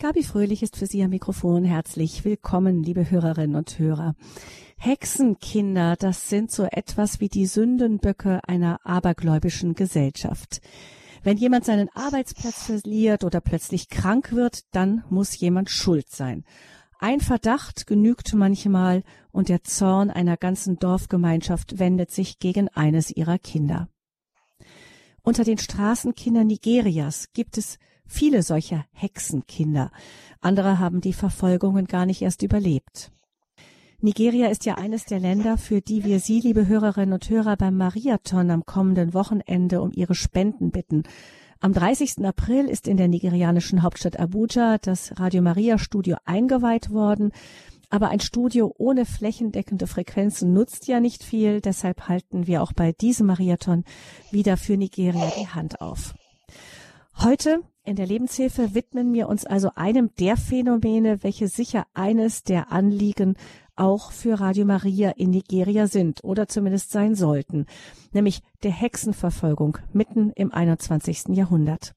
[0.00, 1.62] Gabi Fröhlich ist für Sie am Mikrofon.
[1.62, 4.14] Herzlich willkommen, liebe Hörerinnen und Hörer.
[4.78, 10.62] Hexenkinder, das sind so etwas wie die Sündenböcke einer abergläubischen Gesellschaft.
[11.22, 16.44] Wenn jemand seinen Arbeitsplatz verliert oder plötzlich krank wird, dann muss jemand schuld sein.
[16.98, 23.38] Ein Verdacht genügt manchmal und der Zorn einer ganzen Dorfgemeinschaft wendet sich gegen eines ihrer
[23.38, 23.90] Kinder.
[25.22, 27.78] Unter den Straßenkindern Nigerias gibt es
[28.10, 29.90] viele solcher Hexenkinder.
[30.40, 33.12] Andere haben die Verfolgungen gar nicht erst überlebt.
[34.00, 37.76] Nigeria ist ja eines der Länder, für die wir Sie, liebe Hörerinnen und Hörer, beim
[37.76, 41.04] Mariathon am kommenden Wochenende um Ihre Spenden bitten.
[41.60, 42.24] Am 30.
[42.24, 47.32] April ist in der nigerianischen Hauptstadt Abuja das Radio Maria Studio eingeweiht worden.
[47.90, 51.60] Aber ein Studio ohne flächendeckende Frequenzen nutzt ja nicht viel.
[51.60, 53.84] Deshalb halten wir auch bei diesem Mariathon
[54.30, 56.14] wieder für Nigeria die Hand auf.
[57.22, 62.70] Heute in der Lebenshilfe widmen wir uns also einem der Phänomene, welche sicher eines der
[62.72, 63.36] Anliegen
[63.74, 67.66] auch für Radio Maria in Nigeria sind oder zumindest sein sollten,
[68.12, 71.28] nämlich der Hexenverfolgung mitten im 21.
[71.28, 71.94] Jahrhundert.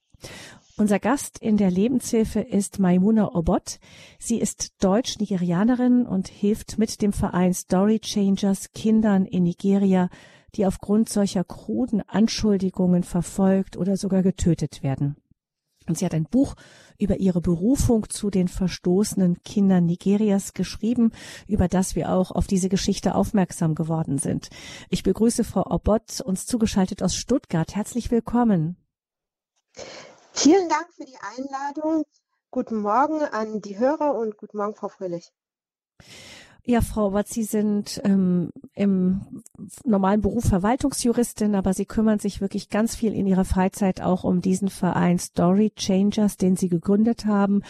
[0.75, 3.79] Unser Gast in der Lebenshilfe ist Maimuna Obot.
[4.17, 10.09] Sie ist Deutsch-Nigerianerin und hilft mit dem Verein Story Changers Kindern in Nigeria,
[10.55, 15.15] die aufgrund solcher kruden Anschuldigungen verfolgt oder sogar getötet werden.
[15.87, 16.55] Und sie hat ein Buch
[16.97, 21.11] über ihre Berufung zu den verstoßenen Kindern Nigerias geschrieben,
[21.47, 24.49] über das wir auch auf diese Geschichte aufmerksam geworden sind.
[24.89, 27.75] Ich begrüße Frau Obott, uns zugeschaltet aus Stuttgart.
[27.75, 28.77] Herzlich willkommen.
[30.33, 32.03] Vielen Dank für die Einladung.
[32.51, 35.31] Guten Morgen an die Hörer und guten Morgen, Frau Fröhlich.
[36.65, 39.43] Ja, Frau Watt, Sie sind ähm, im
[39.83, 44.39] normalen Beruf Verwaltungsjuristin, aber Sie kümmern sich wirklich ganz viel in Ihrer Freizeit auch um
[44.39, 47.63] diesen Verein Story Changers, den Sie gegründet haben.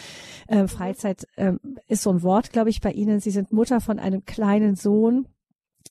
[0.48, 3.18] Ähm, Freizeit ähm, ist so ein Wort, glaube ich, bei Ihnen.
[3.18, 5.26] Sie sind Mutter von einem kleinen Sohn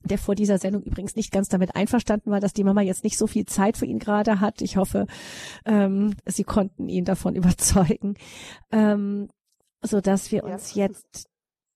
[0.06, 3.18] der vor dieser Sendung übrigens nicht ganz damit einverstanden war, dass die Mama jetzt nicht
[3.18, 4.62] so viel Zeit für ihn gerade hat.
[4.62, 5.08] Ich hoffe,
[5.64, 8.16] ähm, Sie konnten ihn davon überzeugen,
[8.72, 9.30] ähm,
[9.82, 10.88] so dass wir uns ja.
[10.88, 11.30] jetzt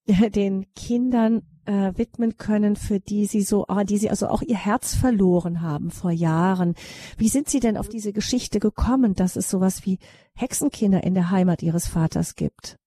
[0.33, 4.55] den Kindern äh, widmen können, für die sie so, ah, die sie also auch ihr
[4.55, 6.75] Herz verloren haben vor Jahren.
[7.17, 9.99] Wie sind Sie denn auf diese Geschichte gekommen, dass es sowas wie
[10.35, 12.77] Hexenkinder in der Heimat Ihres Vaters gibt?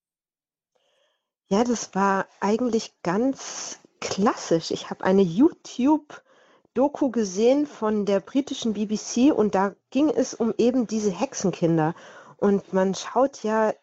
[1.49, 4.71] Ja, das war eigentlich ganz klassisch.
[4.71, 10.87] Ich habe eine YouTube-Doku gesehen von der britischen BBC und da ging es um eben
[10.87, 11.95] diese Hexenkinder.
[12.39, 13.75] Und man schaut ja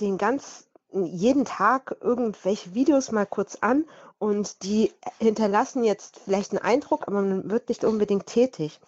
[0.00, 3.84] den ganz jeden Tag irgendwelche Videos mal kurz an
[4.18, 8.80] und die hinterlassen jetzt vielleicht einen Eindruck, aber man wird nicht unbedingt tätig.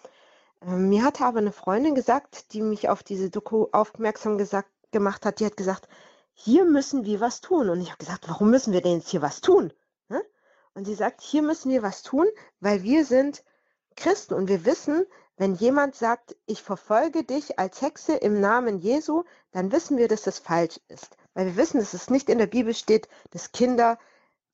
[0.61, 5.25] Ähm, mir hatte aber eine Freundin gesagt, die mich auf diese Doku aufmerksam gesagt, gemacht
[5.25, 5.87] hat, die hat gesagt,
[6.33, 7.69] hier müssen wir was tun.
[7.69, 9.73] Und ich habe gesagt, warum müssen wir denn jetzt hier was tun?
[10.77, 12.27] Und sie sagt, hier müssen wir was tun,
[12.59, 13.43] weil wir sind
[13.95, 19.23] Christen und wir wissen, wenn jemand sagt, ich verfolge dich als Hexe im Namen Jesu,
[19.51, 21.17] dann wissen wir, dass das falsch ist.
[21.37, 23.99] Weil wir wissen, dass es nicht in der Bibel steht, dass Kinder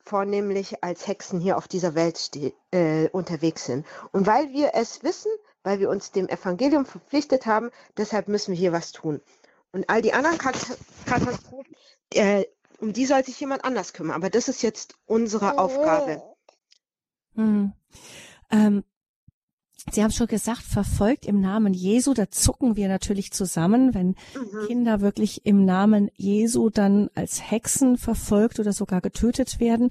[0.04, 2.30] vornehmlich als Hexen hier auf dieser Welt
[2.74, 3.86] äh, unterwegs sind.
[4.12, 5.32] Und weil wir es wissen,
[5.64, 9.22] weil wir uns dem Evangelium verpflichtet haben, deshalb müssen wir hier was tun.
[9.72, 11.74] Und all die anderen Katastrophen,
[12.16, 12.44] äh,
[12.80, 14.18] um die soll sich jemand anders kümmern.
[14.18, 16.22] Aber das ist jetzt unsere Aufgabe.
[17.36, 17.72] Hm.
[18.52, 18.84] Ähm,
[19.92, 24.68] Sie haben schon gesagt, verfolgt im Namen Jesu, da zucken wir natürlich zusammen, wenn mhm.
[24.68, 29.90] Kinder wirklich im Namen Jesu dann als Hexen verfolgt oder sogar getötet werden.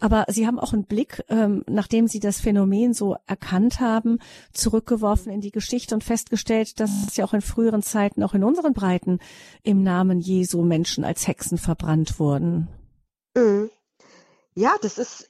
[0.00, 4.18] Aber Sie haben auch einen Blick, ähm, nachdem Sie das Phänomen so erkannt haben,
[4.52, 8.44] zurückgeworfen in die Geschichte und festgestellt, dass es ja auch in früheren Zeiten, auch in
[8.44, 9.18] unseren Breiten,
[9.62, 12.68] im Namen Jesu Menschen als Hexen verbrannt wurden.
[13.36, 13.70] Mhm.
[14.54, 15.28] Ja, das ist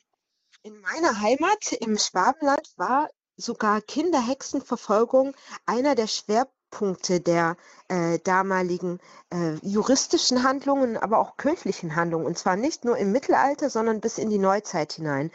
[0.63, 5.35] in meiner Heimat im Schwabenland war sogar Kinderhexenverfolgung
[5.67, 7.57] einer der Schwerpunkte der
[7.89, 9.01] äh, damaligen
[9.33, 12.27] äh, juristischen Handlungen, aber auch kirchlichen Handlungen.
[12.27, 15.31] Und zwar nicht nur im Mittelalter, sondern bis in die Neuzeit hinein.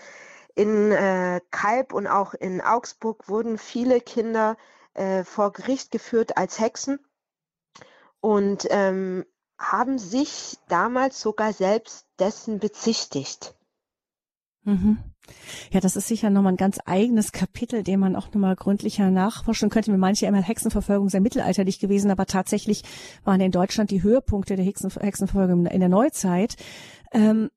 [0.55, 4.57] In äh, Kalb und auch in Augsburg wurden viele Kinder
[4.93, 6.99] äh, vor Gericht geführt als Hexen
[8.19, 9.25] und ähm,
[9.57, 13.55] haben sich damals sogar selbst dessen bezichtigt.
[14.63, 14.97] Mhm.
[15.71, 19.69] Ja, das ist sicher nochmal ein ganz eigenes Kapitel, den man auch nochmal gründlicher nachforschen
[19.69, 19.91] könnte.
[19.91, 22.83] Mir manche immer Hexenverfolgung sehr mittelalterlich gewesen, aber tatsächlich
[23.23, 26.55] waren in Deutschland die Höhepunkte der Hexen, Hexenverfolgung in der Neuzeit.
[27.11, 27.49] Ähm,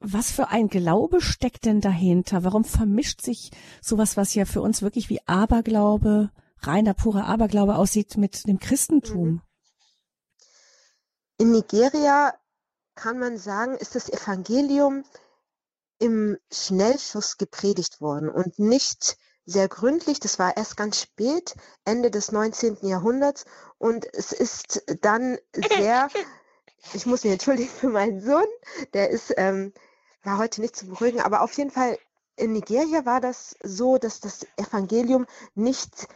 [0.00, 2.44] was für ein Glaube steckt denn dahinter?
[2.44, 3.50] Warum vermischt sich
[3.80, 6.30] sowas, was ja für uns wirklich wie Aberglaube,
[6.60, 9.40] reiner purer Aberglaube aussieht, mit dem Christentum?
[11.38, 12.34] In Nigeria
[12.94, 15.04] kann man sagen, ist das Evangelium
[16.04, 19.16] im Schnellschuss gepredigt worden und nicht
[19.46, 20.20] sehr gründlich.
[20.20, 21.54] Das war erst ganz spät,
[21.86, 22.76] Ende des 19.
[22.82, 23.46] Jahrhunderts.
[23.78, 26.10] Und es ist dann sehr,
[26.92, 28.44] ich muss mich entschuldigen für meinen Sohn,
[28.92, 29.72] der ist, ähm,
[30.22, 31.98] war heute nicht zu beruhigen, aber auf jeden Fall
[32.36, 36.06] in Nigeria war das so, dass das Evangelium nicht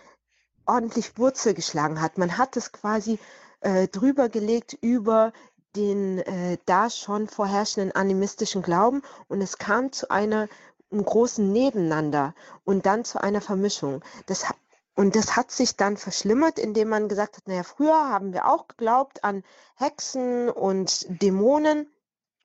[0.66, 2.18] ordentlich Wurzel geschlagen hat.
[2.18, 3.18] Man hat es quasi
[3.60, 5.32] äh, drüber gelegt über
[5.76, 10.48] den äh, da schon vorherrschenden animistischen Glauben und es kam zu einer
[10.90, 12.34] einem großen Nebeneinander
[12.64, 14.02] und dann zu einer Vermischung.
[14.26, 14.46] Das,
[14.94, 18.68] und das hat sich dann verschlimmert, indem man gesagt hat, naja, früher haben wir auch
[18.68, 19.44] geglaubt an
[19.76, 21.92] Hexen und Dämonen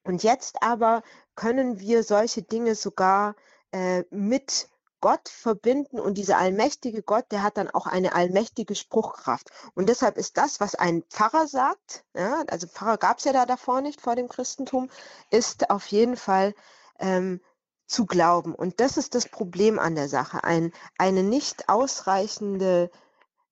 [0.03, 1.03] und jetzt aber
[1.35, 3.35] können wir solche Dinge sogar
[3.71, 4.69] äh, mit
[5.03, 9.49] Gott verbinden und dieser allmächtige Gott, der hat dann auch eine allmächtige Spruchkraft.
[9.75, 13.45] Und deshalb ist das, was ein Pfarrer sagt, ja, also Pfarrer gab es ja da
[13.45, 14.89] davor nicht vor dem Christentum,
[15.29, 16.55] ist auf jeden Fall
[16.99, 17.41] ähm,
[17.85, 18.55] zu glauben.
[18.55, 20.45] Und das ist das Problem an der Sache.
[20.45, 22.89] Ein, eine nicht ausreichende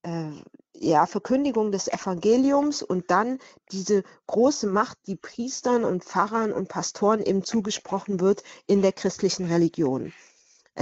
[0.03, 0.31] äh,
[0.73, 3.39] ja, Verkündigung des Evangeliums und dann
[3.73, 9.47] diese große Macht, die Priestern und Pfarrern und Pastoren eben zugesprochen wird in der christlichen
[9.47, 10.13] Religion.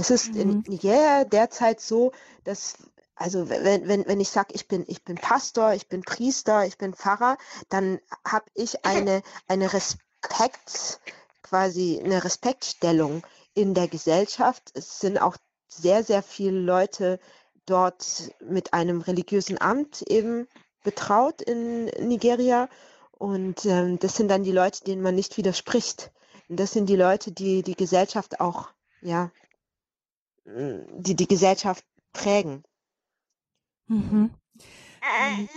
[0.00, 0.40] Es ist mhm.
[0.40, 2.12] in Nigeria derzeit so,
[2.44, 2.78] dass
[3.14, 6.78] also wenn, wenn, wenn ich sage, ich bin, ich bin Pastor, ich bin Priester, ich
[6.78, 7.36] bin Pfarrer,
[7.68, 11.00] dann habe ich eine, eine Respekt,
[11.42, 14.70] quasi eine Respektstellung in der Gesellschaft.
[14.72, 15.36] Es sind auch
[15.68, 17.20] sehr, sehr viele Leute
[17.66, 20.48] dort mit einem religiösen Amt eben
[20.82, 22.70] betraut in Nigeria.
[23.12, 26.10] Und ähm, das sind dann die Leute, denen man nicht widerspricht.
[26.48, 28.70] Und das sind die Leute, die die Gesellschaft auch,
[29.02, 29.30] ja,
[30.98, 32.62] die die Gesellschaft prägen.
[33.86, 34.30] Mhm.
[35.02, 35.48] Ähm,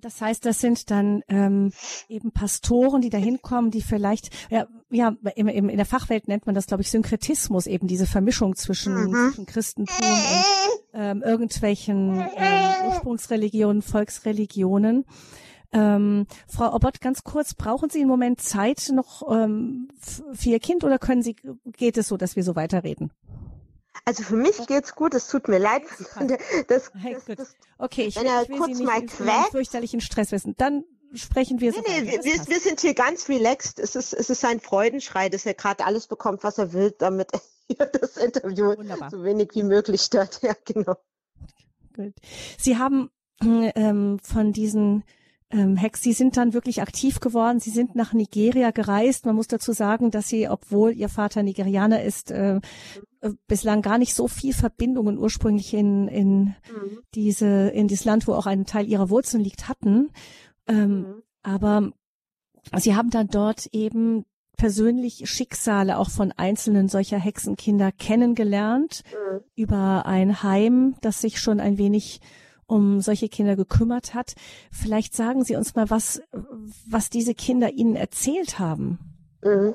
[0.00, 1.72] das heißt, das sind dann ähm,
[2.08, 6.46] eben Pastoren, die da hinkommen, die vielleicht, ja, ja im, im, in der Fachwelt nennt
[6.46, 9.30] man das, glaube ich, Synkretismus, eben diese Vermischung zwischen, mhm.
[9.30, 15.04] zwischen Christentum und ähm, irgendwelchen ähm, Ursprungsreligionen, Volksreligionen.
[15.70, 19.88] Ähm, Frau Obert, ganz kurz, brauchen Sie im Moment Zeit noch ähm,
[20.32, 21.36] für Ihr Kind oder können Sie,
[21.76, 23.12] geht es so, dass wir so weiterreden?
[24.04, 25.82] Also für mich geht's gut, es tut mir leid.
[26.68, 29.50] Das, das, das, okay, ich, wenn er ich will kurz Sie nicht mal quält.
[29.50, 30.54] fürchterlichen Stress wissen.
[30.56, 30.84] Dann
[31.14, 31.80] sprechen wir so.
[31.80, 33.78] Nee, nee, wir, wir, sind hier ganz relaxed.
[33.78, 37.30] Es ist, es ist ein Freudenschrei, dass er gerade alles bekommt, was er will, damit
[37.32, 39.10] er das Interview Wunderbar.
[39.10, 40.40] so wenig wie möglich stört.
[40.42, 40.96] Ja, genau.
[41.94, 42.14] Gut.
[42.58, 43.10] Sie haben
[43.42, 45.04] ähm, von diesen
[45.50, 47.58] ähm, Hex, Sie sind dann wirklich aktiv geworden.
[47.60, 49.24] Sie sind nach Nigeria gereist.
[49.24, 52.60] Man muss dazu sagen, dass Sie, obwohl Ihr Vater Nigerianer ist, äh, äh,
[53.46, 56.98] bislang gar nicht so viel Verbindungen ursprünglich in, in mhm.
[57.14, 60.10] diese, in dieses Land, wo auch ein Teil ihrer Wurzeln liegt, hatten.
[60.66, 61.22] Ähm, mhm.
[61.42, 61.92] Aber
[62.76, 64.24] sie haben dann dort eben
[64.56, 69.40] persönlich Schicksale auch von einzelnen solcher Hexenkinder kennengelernt mhm.
[69.54, 72.20] über ein Heim, das sich schon ein wenig
[72.66, 74.34] um solche Kinder gekümmert hat.
[74.70, 76.20] Vielleicht sagen Sie uns mal, was,
[76.86, 78.98] was diese Kinder Ihnen erzählt haben.
[79.42, 79.74] Mhm.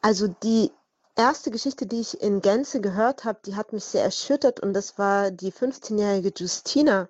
[0.00, 0.70] Also die
[1.16, 4.98] erste Geschichte, die ich in Gänze gehört habe, die hat mich sehr erschüttert und das
[4.98, 7.08] war die 15-jährige Justina.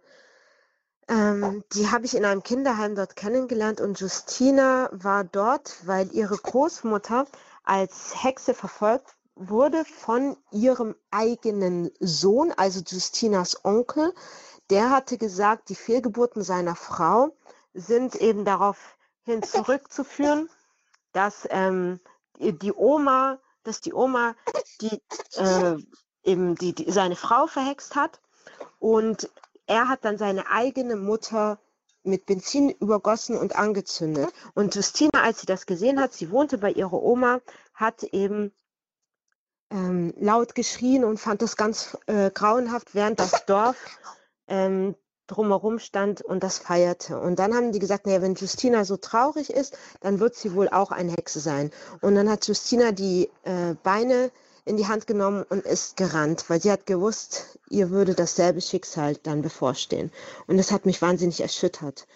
[1.09, 6.37] Ähm, die habe ich in einem Kinderheim dort kennengelernt und Justina war dort, weil ihre
[6.37, 7.27] Großmutter
[7.65, 14.15] als Hexe verfolgt wurde von ihrem eigenen Sohn, also Justinas Onkel.
[14.71, 17.37] Der hatte gesagt, die Fehlgeburten seiner Frau
[17.75, 20.49] sind eben darauf hin zurückzuführen,
[21.13, 22.01] dass ähm,
[22.39, 24.35] die Oma dass die Oma
[24.81, 25.01] die,
[25.37, 25.77] äh,
[26.25, 28.21] eben die, die, seine Frau verhext hat
[28.79, 29.31] und
[29.67, 31.59] er hat dann seine eigene Mutter
[32.03, 34.33] mit Benzin übergossen und angezündet.
[34.55, 37.41] Und Justina, als sie das gesehen hat, sie wohnte bei ihrer Oma,
[37.75, 38.53] hat eben
[39.71, 43.77] ähm, laut geschrien und fand das ganz äh, grauenhaft, während das Dorf
[44.47, 44.95] ähm,
[45.27, 47.19] drumherum stand und das feierte.
[47.21, 50.69] Und dann haben die gesagt, naja, wenn Justina so traurig ist, dann wird sie wohl
[50.69, 51.71] auch eine Hexe sein.
[52.01, 54.31] Und dann hat Justina die äh, Beine
[54.65, 59.17] in die Hand genommen und ist gerannt, weil sie hat gewusst, ihr würde dasselbe Schicksal
[59.23, 60.11] dann bevorstehen.
[60.47, 62.07] Und das hat mich wahnsinnig erschüttert.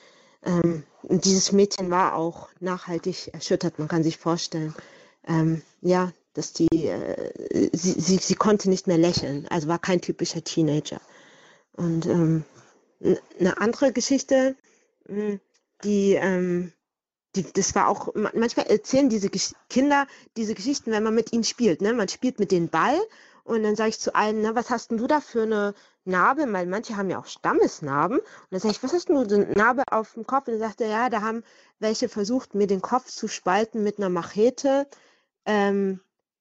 [0.44, 3.78] Ähm, dieses Mädchen war auch nachhaltig erschüttert.
[3.78, 4.74] Man kann sich vorstellen,
[5.26, 9.46] ähm, ja, dass die, äh, sie, sie, sie konnte nicht mehr lächeln.
[9.48, 11.00] Also war kein typischer Teenager.
[11.76, 12.44] Und ähm,
[13.02, 14.56] eine andere Geschichte,
[15.06, 15.40] hm,
[15.84, 16.72] die, ähm,
[17.36, 19.30] die, das war auch, manchmal erzählen diese
[19.68, 21.80] Kinder diese Geschichten, wenn man mit ihnen spielt.
[21.80, 21.92] Ne?
[21.92, 22.98] Man spielt mit den Ball
[23.44, 26.46] Und dann sage ich zu einem, na, was hast denn du da für eine Narbe?
[26.52, 28.18] Weil manche haben ja auch Stammesnarben.
[28.18, 30.46] Und dann sage ich, was hast denn du eine Narbe auf dem Kopf?
[30.46, 31.42] Und dann sagt er, ja, da haben
[31.80, 34.86] welche versucht, mir den Kopf zu spalten mit einer Machete,
[35.46, 36.00] ähm,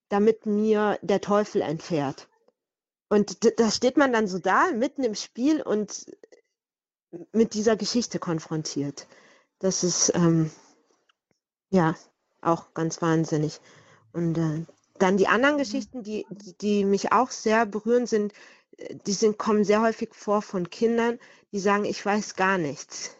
[0.10, 2.28] damit mir der Teufel entfährt.
[3.10, 6.06] Und da steht man dann so da, mitten im Spiel und
[7.32, 9.08] mit dieser Geschichte konfrontiert.
[9.60, 10.52] Das ist ähm,
[11.70, 11.96] ja
[12.42, 13.60] auch ganz wahnsinnig.
[14.14, 14.66] Und äh,
[15.00, 15.60] dann die anderen mhm.
[15.60, 16.26] Geschichten, die,
[16.62, 18.34] die mich auch sehr berühren, sind,
[18.78, 21.20] äh, die sind, kommen sehr häufig vor von Kindern,
[21.52, 23.12] die sagen, ich weiß gar nichts.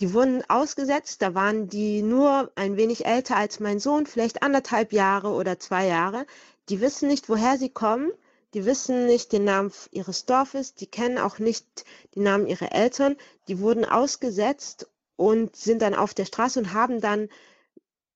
[0.00, 4.92] Die wurden ausgesetzt, da waren die nur ein wenig älter als mein Sohn, vielleicht anderthalb
[4.92, 6.26] Jahre oder zwei Jahre.
[6.68, 8.10] Die wissen nicht, woher sie kommen,
[8.54, 11.84] die wissen nicht den Namen ihres Dorfes, die kennen auch nicht
[12.14, 13.16] die Namen ihrer Eltern.
[13.48, 17.28] Die wurden ausgesetzt und sind dann auf der Straße und haben dann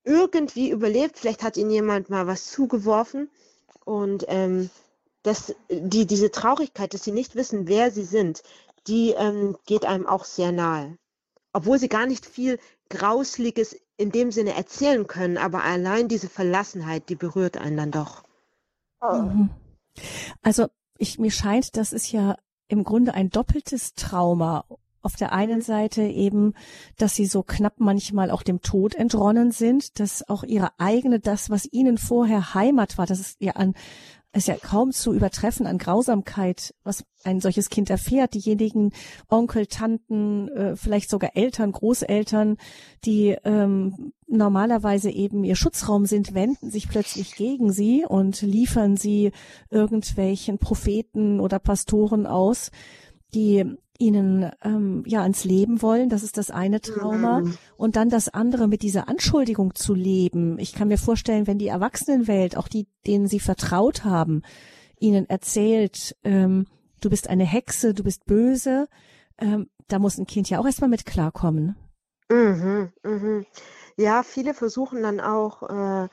[0.05, 1.19] irgendwie überlebt.
[1.19, 3.29] Vielleicht hat ihnen jemand mal was zugeworfen.
[3.85, 4.71] Und ähm,
[5.23, 8.43] das, die, diese Traurigkeit, dass sie nicht wissen, wer sie sind,
[8.87, 10.97] die ähm, geht einem auch sehr nahe.
[11.53, 17.09] Obwohl sie gar nicht viel Grausliges in dem Sinne erzählen können, aber allein diese Verlassenheit,
[17.09, 18.23] die berührt einen dann doch.
[19.03, 19.51] Mhm.
[20.43, 20.67] Also
[20.99, 22.37] ich, mir scheint, das ist ja
[22.69, 24.65] im Grunde ein doppeltes Trauma.
[25.01, 26.55] Auf der einen Seite eben,
[26.97, 31.51] dass sie so knapp manchmal auch dem Tod entronnen sind, dass auch ihre eigene, das,
[31.51, 33.75] was ihnen vorher Heimat war, das ist ja an,
[34.35, 38.35] ist ja kaum zu übertreffen an Grausamkeit, was ein solches Kind erfährt.
[38.35, 38.93] Diejenigen
[39.29, 42.57] Onkel, Tanten, äh, vielleicht sogar Eltern, Großeltern,
[43.05, 49.33] die ähm, normalerweise eben ihr Schutzraum sind, wenden sich plötzlich gegen sie und liefern sie
[49.71, 52.71] irgendwelchen Propheten oder Pastoren aus,
[53.35, 53.65] die
[53.99, 56.09] ihnen ähm, ja ans Leben wollen.
[56.09, 57.41] Das ist das eine Trauma.
[57.41, 57.59] Mhm.
[57.77, 60.59] Und dann das andere mit dieser Anschuldigung zu leben.
[60.59, 64.43] Ich kann mir vorstellen, wenn die Erwachsenenwelt, auch die, denen sie vertraut haben,
[64.99, 66.67] ihnen erzählt, ähm,
[67.01, 68.89] du bist eine Hexe, du bist böse,
[69.39, 71.77] ähm, da muss ein Kind ja auch erstmal mit klarkommen.
[72.31, 73.47] Mhm, mhm.
[73.97, 76.09] Ja, viele versuchen dann auch, äh,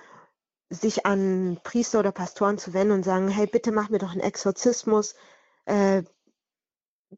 [0.70, 4.22] sich an Priester oder Pastoren zu wenden und sagen, hey, bitte mach mir doch einen
[4.22, 5.16] Exorzismus,
[5.66, 6.04] äh,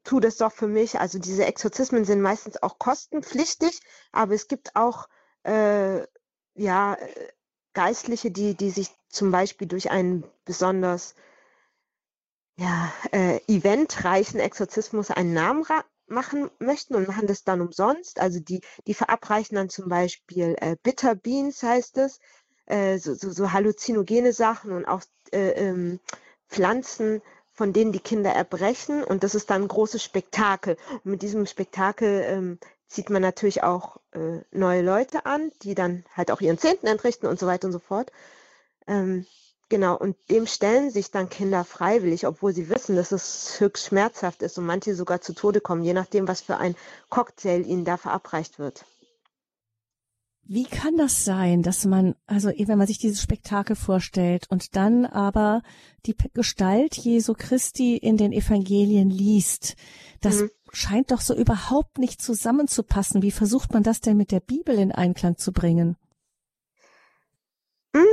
[0.04, 1.00] tu das doch für mich.
[1.00, 3.80] Also diese Exorzismen sind meistens auch kostenpflichtig,
[4.12, 5.08] aber es gibt auch
[5.44, 6.02] äh,
[6.54, 6.96] ja
[7.74, 11.14] Geistliche, die, die sich zum Beispiel durch einen besonders
[12.56, 15.64] ja, äh, eventreichen Exorzismus einen Namen
[16.08, 18.20] machen möchten und machen das dann umsonst.
[18.20, 22.18] Also die, die verabreichen dann zum Beispiel äh, Bitter Beans, heißt es,
[22.66, 25.02] äh, so, so, so halluzinogene Sachen und auch
[25.32, 26.00] äh, ähm,
[26.48, 27.22] Pflanzen
[27.58, 29.02] von denen die Kinder erbrechen.
[29.02, 30.76] Und das ist dann ein großes Spektakel.
[31.02, 36.04] Und mit diesem Spektakel ähm, zieht man natürlich auch äh, neue Leute an, die dann
[36.16, 38.12] halt auch ihren Zehnten entrichten und so weiter und so fort.
[38.86, 39.26] Ähm,
[39.68, 44.42] genau, und dem stellen sich dann Kinder freiwillig, obwohl sie wissen, dass es höchst schmerzhaft
[44.42, 46.76] ist und manche sogar zu Tode kommen, je nachdem, was für ein
[47.08, 48.84] Cocktail ihnen da verabreicht wird.
[50.50, 55.04] Wie kann das sein, dass man, also wenn man sich dieses Spektakel vorstellt und dann
[55.04, 55.62] aber
[56.06, 59.76] die Gestalt Jesu Christi in den Evangelien liest,
[60.22, 60.50] das mhm.
[60.72, 63.20] scheint doch so überhaupt nicht zusammenzupassen.
[63.20, 65.98] Wie versucht man das denn mit der Bibel in Einklang zu bringen?
[67.94, 68.06] Hm,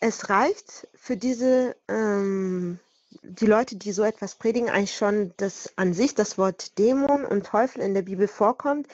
[0.00, 2.80] es reicht für diese, ähm,
[3.22, 7.46] die Leute, die so etwas predigen, eigentlich schon, dass an sich das Wort Dämon und
[7.46, 8.88] Teufel in der Bibel vorkommt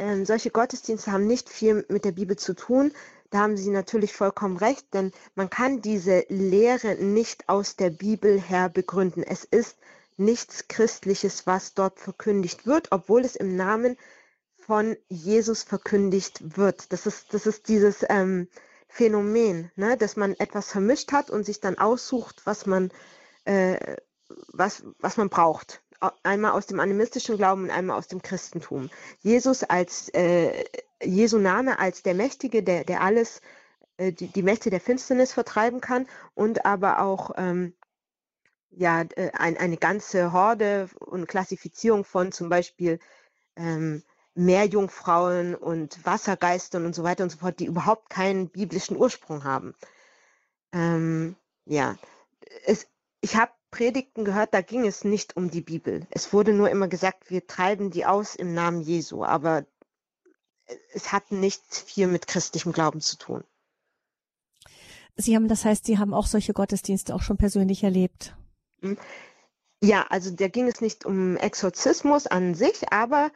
[0.00, 2.92] ähm, solche Gottesdienste haben nicht viel mit der Bibel zu tun.
[3.30, 8.40] Da haben Sie natürlich vollkommen recht, denn man kann diese Lehre nicht aus der Bibel
[8.40, 9.22] her begründen.
[9.22, 9.76] Es ist
[10.16, 13.96] nichts Christliches, was dort verkündigt wird, obwohl es im Namen
[14.56, 16.92] von Jesus verkündigt wird.
[16.92, 18.48] Das ist, das ist dieses ähm,
[18.88, 22.90] Phänomen, ne, dass man etwas vermischt hat und sich dann aussucht, was man,
[23.44, 23.96] äh,
[24.48, 25.82] was, was man braucht
[26.22, 28.90] einmal aus dem animistischen Glauben und einmal aus dem Christentum.
[29.20, 30.64] Jesus als äh,
[31.02, 33.40] Jesu Name als der Mächtige, der, der alles,
[33.96, 37.74] äh, die, die Mächte der Finsternis vertreiben kann und aber auch ähm,
[38.70, 42.98] ja, äh, ein, eine ganze Horde und Klassifizierung von zum Beispiel
[43.56, 44.02] ähm,
[44.34, 49.74] Meerjungfrauen und Wassergeistern und so weiter und so fort, die überhaupt keinen biblischen Ursprung haben.
[50.72, 51.96] Ähm, ja,
[52.64, 52.86] es,
[53.20, 56.06] ich habe Predigten gehört, da ging es nicht um die Bibel.
[56.10, 59.64] Es wurde nur immer gesagt, wir treiben die aus im Namen Jesu, aber
[60.92, 63.44] es hat nicht viel mit christlichem Glauben zu tun.
[65.16, 68.36] Sie haben, das heißt, Sie haben auch solche Gottesdienste auch schon persönlich erlebt.
[68.80, 68.96] Hm.
[69.82, 73.30] Ja, also da ging es nicht um Exorzismus an sich, aber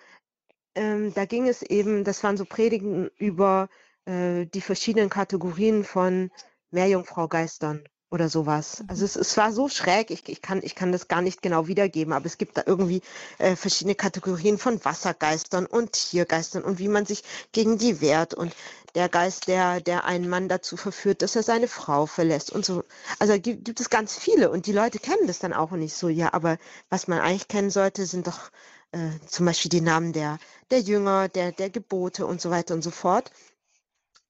[0.75, 3.69] ähm, da ging es eben, das waren so Predigen über
[4.05, 6.31] äh, die verschiedenen Kategorien von
[6.71, 8.81] Meerjungfraugeistern oder sowas.
[8.81, 8.87] Mhm.
[8.91, 11.67] Also es, es war so schräg, ich, ich, kann, ich kann das gar nicht genau
[11.67, 13.03] wiedergeben, aber es gibt da irgendwie
[13.39, 18.55] äh, verschiedene Kategorien von Wassergeistern und Tiergeistern und wie man sich gegen die wehrt und
[18.95, 22.85] der Geist, der, der einen Mann dazu verführt, dass er seine Frau verlässt und so.
[23.19, 26.09] Also gibt, gibt es ganz viele und die Leute kennen das dann auch nicht so.
[26.09, 26.59] Ja, aber
[26.91, 28.53] was man eigentlich kennen sollte, sind doch
[28.93, 30.39] äh, zum Beispiel die Namen der,
[30.71, 33.33] der Jünger, der, der Gebote und so weiter und so fort.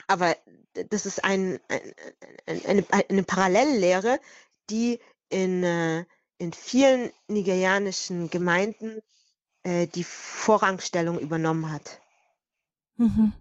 [0.06, 0.34] Aber
[0.90, 1.58] das ist ein,
[2.46, 4.20] ein, eine, eine Parallellehre,
[4.70, 6.04] die in, äh,
[6.38, 9.00] in vielen nigerianischen Gemeinden
[9.62, 12.00] äh, die Vorrangstellung übernommen hat.
[12.96, 13.32] Mhm.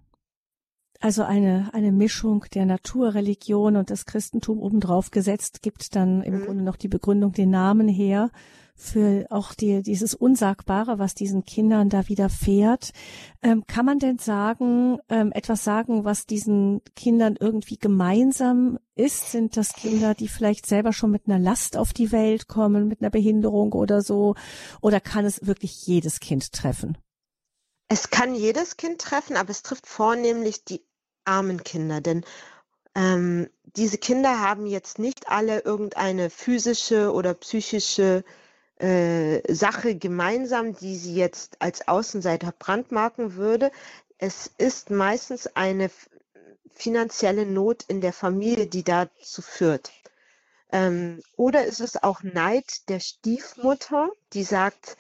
[1.00, 6.46] Also eine, eine Mischung der Naturreligion und das Christentum obendrauf gesetzt, gibt dann im mhm.
[6.46, 8.32] Grunde noch die Begründung, den Namen her
[8.76, 12.92] für auch die, dieses Unsagbare, was diesen Kindern da widerfährt.
[13.42, 19.32] Ähm, kann man denn sagen, ähm, etwas sagen, was diesen Kindern irgendwie gemeinsam ist?
[19.32, 23.02] Sind das Kinder, die vielleicht selber schon mit einer Last auf die Welt kommen, mit
[23.02, 24.36] einer Behinderung oder so?
[24.82, 26.98] Oder kann es wirklich jedes Kind treffen?
[27.90, 30.84] Es kann jedes Kind treffen, aber es trifft vornehmlich die
[31.26, 32.26] armen Kinder, denn
[32.96, 38.24] ähm, diese Kinder haben jetzt nicht alle irgendeine physische oder psychische
[38.84, 43.72] äh, Sache gemeinsam, die sie jetzt als Außenseiter brandmarken würde.
[44.18, 45.90] Es ist meistens eine
[46.76, 49.92] finanzielle Not in der Familie, die dazu führt.
[50.74, 54.98] Ähm, oder ist es auch Neid der Stiefmutter, die sagt,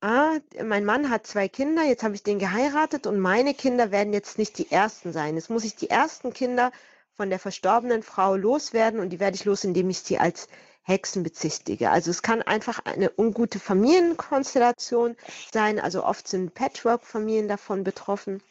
[0.00, 4.14] ah, mein Mann hat zwei Kinder, jetzt habe ich den geheiratet und meine Kinder werden
[4.14, 5.34] jetzt nicht die ersten sein.
[5.34, 6.72] Jetzt muss ich die ersten Kinder
[7.14, 10.48] von der verstorbenen Frau loswerden und die werde ich los, indem ich sie als
[10.88, 11.90] Hexen bezichtige.
[11.90, 15.16] Also es kann einfach eine ungute Familienkonstellation
[15.52, 15.78] sein.
[15.78, 18.42] Also oft sind Patchwork-Familien davon betroffen.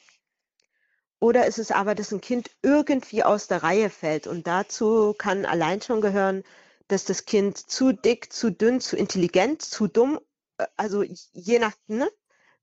[1.20, 4.28] Oder ist es aber, dass ein Kind irgendwie aus der Reihe fällt.
[4.28, 6.44] Und dazu kann allein schon gehören,
[6.88, 10.20] dass das Kind zu dick, zu dünn, zu intelligent, zu dumm,
[10.60, 12.08] äh, also je nach, ne,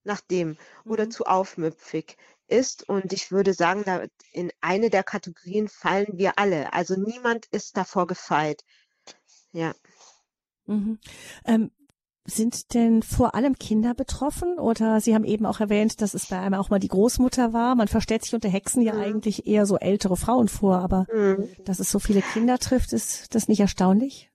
[0.05, 0.51] nach dem,
[0.85, 0.91] mhm.
[0.93, 2.17] oder zu aufmüpfig
[2.47, 2.89] ist.
[2.89, 3.85] Und ich würde sagen,
[4.31, 6.73] in eine der Kategorien fallen wir alle.
[6.73, 8.63] Also niemand ist davor gefeit.
[9.55, 9.73] Ja.
[10.67, 10.99] Mhm.
[11.47, 11.71] Ähm,
[12.27, 14.59] sind denn vor allem Kinder betroffen?
[14.59, 17.75] Oder Sie haben eben auch erwähnt, dass es bei einem auch mal die Großmutter war.
[17.75, 19.01] Man verstellt sich unter Hexen ja mhm.
[19.01, 21.49] eigentlich eher so ältere Frauen vor, aber mhm.
[21.65, 24.31] dass es so viele Kinder trifft, ist das nicht erstaunlich?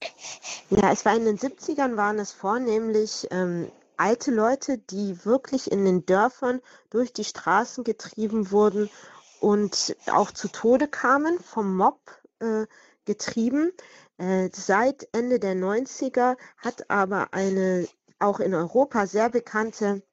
[0.69, 5.83] Ja, es war in den 70ern waren es vornehmlich ähm, alte Leute, die wirklich in
[5.83, 8.89] den Dörfern durch die Straßen getrieben wurden
[9.39, 11.99] und auch zu Tode kamen, vom Mob
[12.39, 12.65] äh,
[13.05, 13.71] getrieben.
[14.19, 17.87] Äh, seit Ende der 90er hat aber eine
[18.19, 20.03] auch in Europa sehr bekannte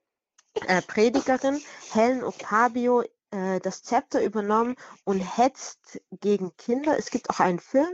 [0.67, 1.61] äh, Predigerin,
[1.93, 6.97] Helen Opabio, äh, das Zepter übernommen und hetzt gegen Kinder.
[6.97, 7.93] Es gibt auch einen Film,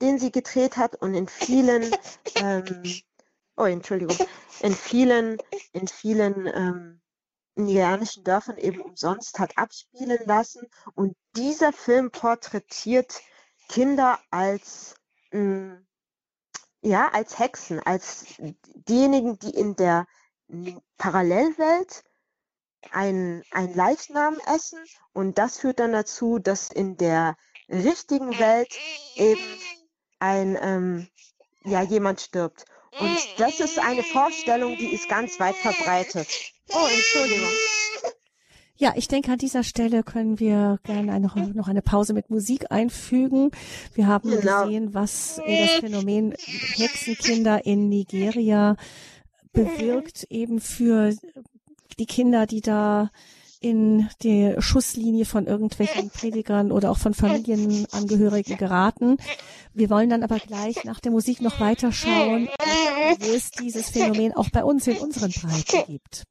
[0.00, 1.94] den sie gedreht hat und in vielen,
[2.36, 2.82] ähm,
[3.58, 4.16] oh Entschuldigung,
[4.60, 5.36] in vielen,
[5.72, 7.00] in vielen ähm,
[7.54, 10.66] nigerianischen Dörfern eben umsonst hat abspielen lassen.
[10.94, 13.20] Und dieser Film porträtiert
[13.68, 14.96] Kinder als
[15.34, 15.84] hm,
[16.80, 18.36] ja, als Hexen, als
[18.88, 20.06] diejenigen, die in der
[20.96, 22.04] Parallelwelt
[22.92, 24.78] ein, ein Leichnam essen
[25.12, 27.36] und das führt dann dazu, dass in der
[27.68, 28.72] richtigen Welt
[29.16, 29.42] eben
[30.20, 31.08] ein, ähm,
[31.64, 32.66] ja, jemand stirbt.
[33.00, 36.28] Und das ist eine Vorstellung, die ist ganz weit verbreitet.
[36.68, 37.50] Oh, Entschuldigung.
[38.76, 42.72] Ja, ich denke, an dieser Stelle können wir gerne eine, noch eine Pause mit Musik
[42.72, 43.52] einfügen.
[43.94, 44.64] Wir haben genau.
[44.64, 46.34] gesehen, was das Phänomen
[46.76, 48.76] Hexenkinder in Nigeria
[49.52, 51.14] bewirkt, eben für
[52.00, 53.10] die Kinder, die da
[53.60, 59.16] in die Schusslinie von irgendwelchen Predigern oder auch von Familienangehörigen geraten.
[59.72, 62.48] Wir wollen dann aber gleich nach der Musik noch weiter schauen,
[63.20, 66.24] wo es dieses Phänomen auch bei uns in unseren Breiten gibt.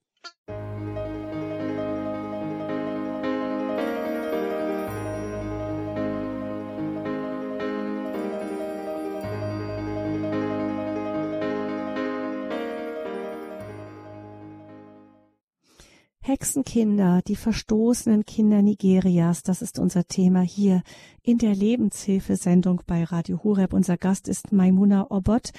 [16.25, 20.81] Hexenkinder, die verstoßenen Kinder Nigerias, das ist unser Thema hier
[21.21, 23.73] in der Lebenshilfesendung bei Radio Horeb.
[23.73, 25.51] Unser Gast ist Maimuna Obot.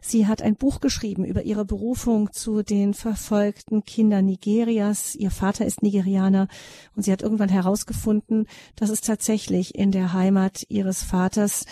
[0.00, 5.14] Sie hat ein Buch geschrieben über ihre Berufung zu den verfolgten Kindern Nigerias.
[5.14, 6.48] Ihr Vater ist Nigerianer
[6.96, 11.64] und sie hat irgendwann herausgefunden, dass es tatsächlich in der Heimat ihres Vaters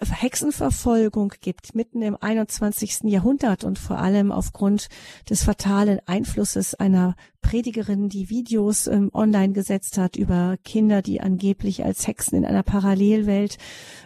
[0.00, 3.04] Hexenverfolgung gibt, mitten im 21.
[3.04, 4.88] Jahrhundert und vor allem aufgrund
[5.28, 11.84] des fatalen Einflusses einer Predigerin, die Videos ähm, online gesetzt hat über Kinder, die angeblich
[11.84, 13.58] als Hexen in einer Parallelwelt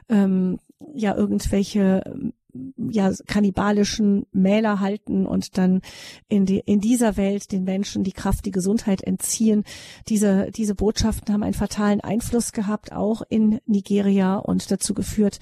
[0.08, 0.58] ähm,
[0.94, 2.32] ja irgendwelche
[2.76, 5.82] ja kannibalischen Mähler halten und dann
[6.28, 9.64] in die in dieser Welt den Menschen die Kraft, die Gesundheit entziehen.
[10.08, 15.38] Diese diese Botschaften haben einen fatalen Einfluss gehabt auch in Nigeria und dazu geführt,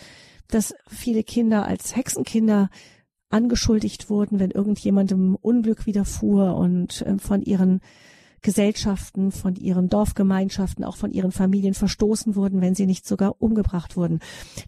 [0.49, 2.71] dass viele Kinder als Hexenkinder
[3.31, 7.81] angeschuldigt wurden, wenn irgendjemandem Unglück widerfuhr und äh, von ihren
[8.43, 13.97] Gesellschaften, von ihren Dorfgemeinschaften, auch von ihren Familien verstoßen wurden, wenn sie nicht sogar umgebracht
[13.97, 14.21] wurden.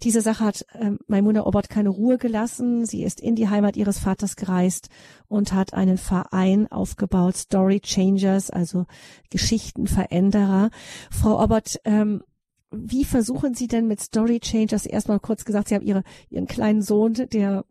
[0.03, 2.87] Diese Sache hat ähm, Maimuna Obert keine Ruhe gelassen.
[2.87, 4.89] Sie ist in die Heimat ihres Vaters gereist
[5.29, 8.87] und hat einen Verein aufgebaut, Story Changers, also
[9.31, 10.71] Geschichtenveränderer.
[11.11, 12.23] Frau Obert, ähm,
[12.71, 16.83] wie versuchen Sie denn mit Story Changers erstmal kurz gesagt, Sie haben Ihre, Ihren kleinen
[16.83, 17.65] Sohn, der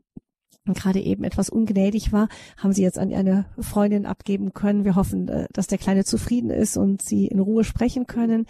[0.66, 4.86] gerade eben etwas ungnädig war, haben sie jetzt an eine Freundin abgeben können.
[4.86, 8.46] Wir hoffen, äh, dass der Kleine zufrieden ist und sie in Ruhe sprechen können.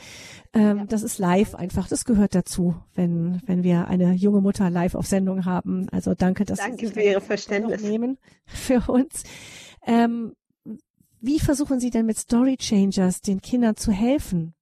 [0.53, 4.95] Ähm, das ist live einfach, das gehört dazu, wenn, wenn wir eine junge Mutter live
[4.95, 5.87] auf Sendung haben.
[5.89, 9.23] Also danke, dass danke Sie für Ihre Verständnis nehmen für uns.
[9.85, 10.33] Ähm,
[11.21, 14.53] wie versuchen Sie denn mit Story Changers den Kindern zu helfen?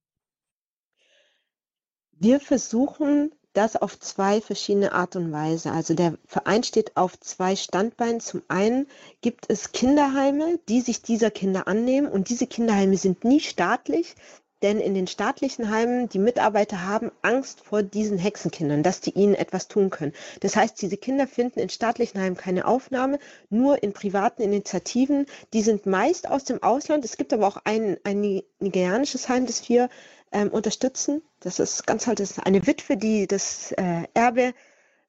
[2.12, 5.72] Wir versuchen das auf zwei verschiedene Art und Weise.
[5.72, 8.20] Also der Verein steht auf zwei Standbeinen.
[8.20, 8.86] Zum einen
[9.20, 14.14] gibt es Kinderheime, die sich dieser Kinder annehmen und diese Kinderheime sind nie staatlich,
[14.62, 19.34] denn in den staatlichen Heimen, die Mitarbeiter haben Angst vor diesen Hexenkindern, dass die ihnen
[19.34, 20.12] etwas tun können.
[20.40, 23.18] Das heißt, diese Kinder finden in staatlichen Heimen keine Aufnahme,
[23.50, 25.26] nur in privaten Initiativen.
[25.52, 27.04] Die sind meist aus dem Ausland.
[27.04, 29.88] Es gibt aber auch ein, ein nigerianisches Heim, das wir
[30.32, 31.22] ähm, unterstützen.
[31.40, 34.54] Das ist ganz halt ist eine Witwe, die das äh, Erbe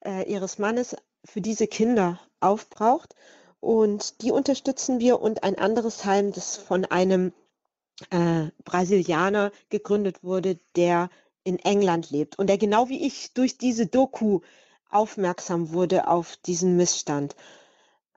[0.06, 3.16] äh, ihres Mannes für diese Kinder aufbraucht.
[3.60, 7.34] Und die unterstützen wir und ein anderes Heim, das von einem
[8.10, 11.10] äh, Brasilianer gegründet wurde, der
[11.44, 14.42] in England lebt und der genau wie ich durch diese Doku
[14.90, 17.36] aufmerksam wurde auf diesen Missstand.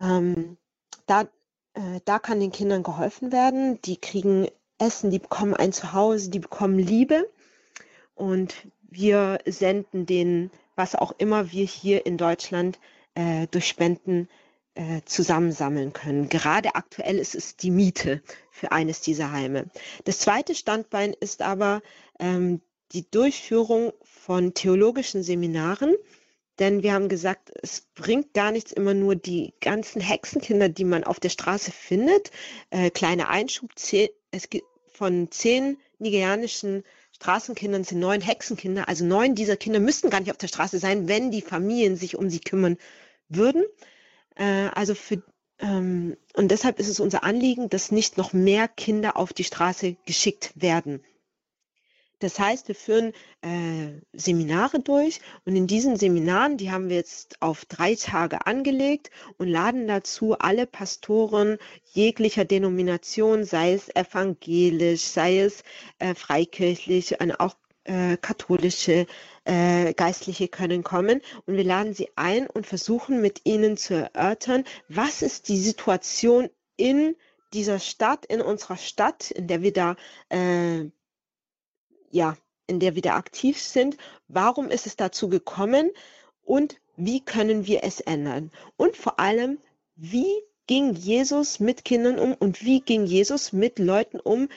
[0.00, 0.56] Ähm,
[1.06, 1.22] da,
[1.74, 3.80] äh, da kann den Kindern geholfen werden.
[3.82, 4.48] Die kriegen
[4.82, 7.30] Essen, die bekommen ein Zuhause, die bekommen Liebe.
[8.14, 12.78] Und wir senden denen, was auch immer wir hier in Deutschland
[13.14, 14.28] äh, durch Spenden
[14.74, 16.28] äh, zusammensammeln können.
[16.28, 19.70] Gerade aktuell ist es die Miete für eines dieser Heime.
[20.04, 21.82] Das zweite Standbein ist aber
[22.18, 22.60] ähm,
[22.92, 25.94] die Durchführung von theologischen Seminaren.
[26.58, 31.02] Denn wir haben gesagt, es bringt gar nichts, immer nur die ganzen Hexenkinder, die man
[31.02, 32.30] auf der Straße findet.
[32.70, 33.70] Äh, kleiner Einschub,
[34.30, 38.88] es gibt von zehn nigerianischen Straßenkindern sind neun Hexenkinder.
[38.88, 42.16] Also neun dieser Kinder müssten gar nicht auf der Straße sein, wenn die Familien sich
[42.16, 42.78] um sie kümmern
[43.28, 43.64] würden.
[44.36, 45.22] Äh, also für
[45.58, 49.96] ähm, und deshalb ist es unser Anliegen, dass nicht noch mehr Kinder auf die Straße
[50.06, 51.02] geschickt werden.
[52.22, 57.42] Das heißt, wir führen äh, Seminare durch und in diesen Seminaren, die haben wir jetzt
[57.42, 61.58] auf drei Tage angelegt und laden dazu alle Pastoren
[61.92, 65.64] jeglicher Denomination, sei es evangelisch, sei es
[65.98, 69.06] äh, freikirchlich, und auch äh, katholische
[69.44, 74.64] äh, Geistliche können kommen und wir laden sie ein und versuchen mit ihnen zu erörtern,
[74.88, 77.16] was ist die Situation in
[77.52, 79.96] dieser Stadt, in unserer Stadt, in der wir da
[80.28, 80.84] äh,
[82.12, 82.36] ja,
[82.68, 83.96] in der wir da aktiv sind.
[84.28, 85.90] Warum ist es dazu gekommen
[86.44, 88.52] und wie können wir es ändern?
[88.76, 89.58] Und vor allem,
[89.96, 94.48] wie ging Jesus mit Kindern um und wie ging Jesus mit Leuten um,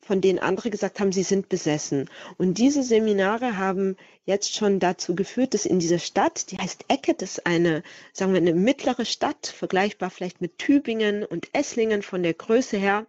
[0.00, 2.10] von denen andere gesagt haben, sie sind besessen.
[2.36, 7.14] Und diese Seminare haben jetzt schon dazu geführt, dass in dieser Stadt, die heißt Ecke,
[7.14, 12.22] das ist eine, sagen wir, eine mittlere Stadt, vergleichbar vielleicht mit Tübingen und Esslingen von
[12.22, 13.06] der Größe her,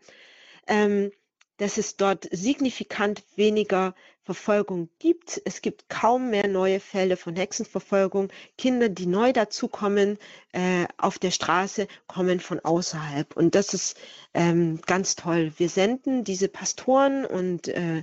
[0.67, 1.11] ähm,
[1.57, 5.41] dass es dort signifikant weniger Verfolgung gibt.
[5.45, 8.29] Es gibt kaum mehr neue Fälle von Hexenverfolgung.
[8.57, 10.17] Kinder, die neu dazukommen
[10.51, 13.37] äh, auf der Straße, kommen von außerhalb.
[13.37, 13.97] Und das ist
[14.33, 15.53] ähm, ganz toll.
[15.57, 17.99] Wir senden diese Pastoren und äh,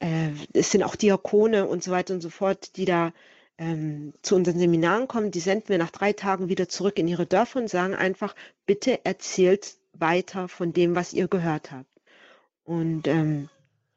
[0.00, 3.12] äh, es sind auch Diakone und so weiter und so fort, die da
[3.58, 5.30] ähm, zu unseren Seminaren kommen.
[5.30, 8.34] Die senden wir nach drei Tagen wieder zurück in ihre Dörfer und sagen einfach,
[8.66, 11.89] bitte erzählt weiter von dem, was ihr gehört habt.
[12.64, 13.48] Und ähm,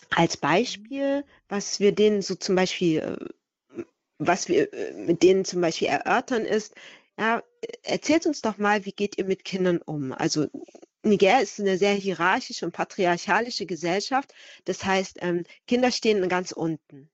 [0.10, 3.84] als Beispiel, was wir denen so zum Beispiel, äh,
[4.20, 6.74] was wir äh, mit denen zum Beispiel erörtern, ist,
[7.18, 7.44] ja,
[7.84, 10.12] erzählt uns doch mal, wie geht ihr mit Kindern um?
[10.14, 10.48] Also
[11.04, 14.34] Niger ist eine sehr hierarchische und patriarchalische Gesellschaft.
[14.66, 17.10] Das heißt, ähm, Kinder stehen ganz unten.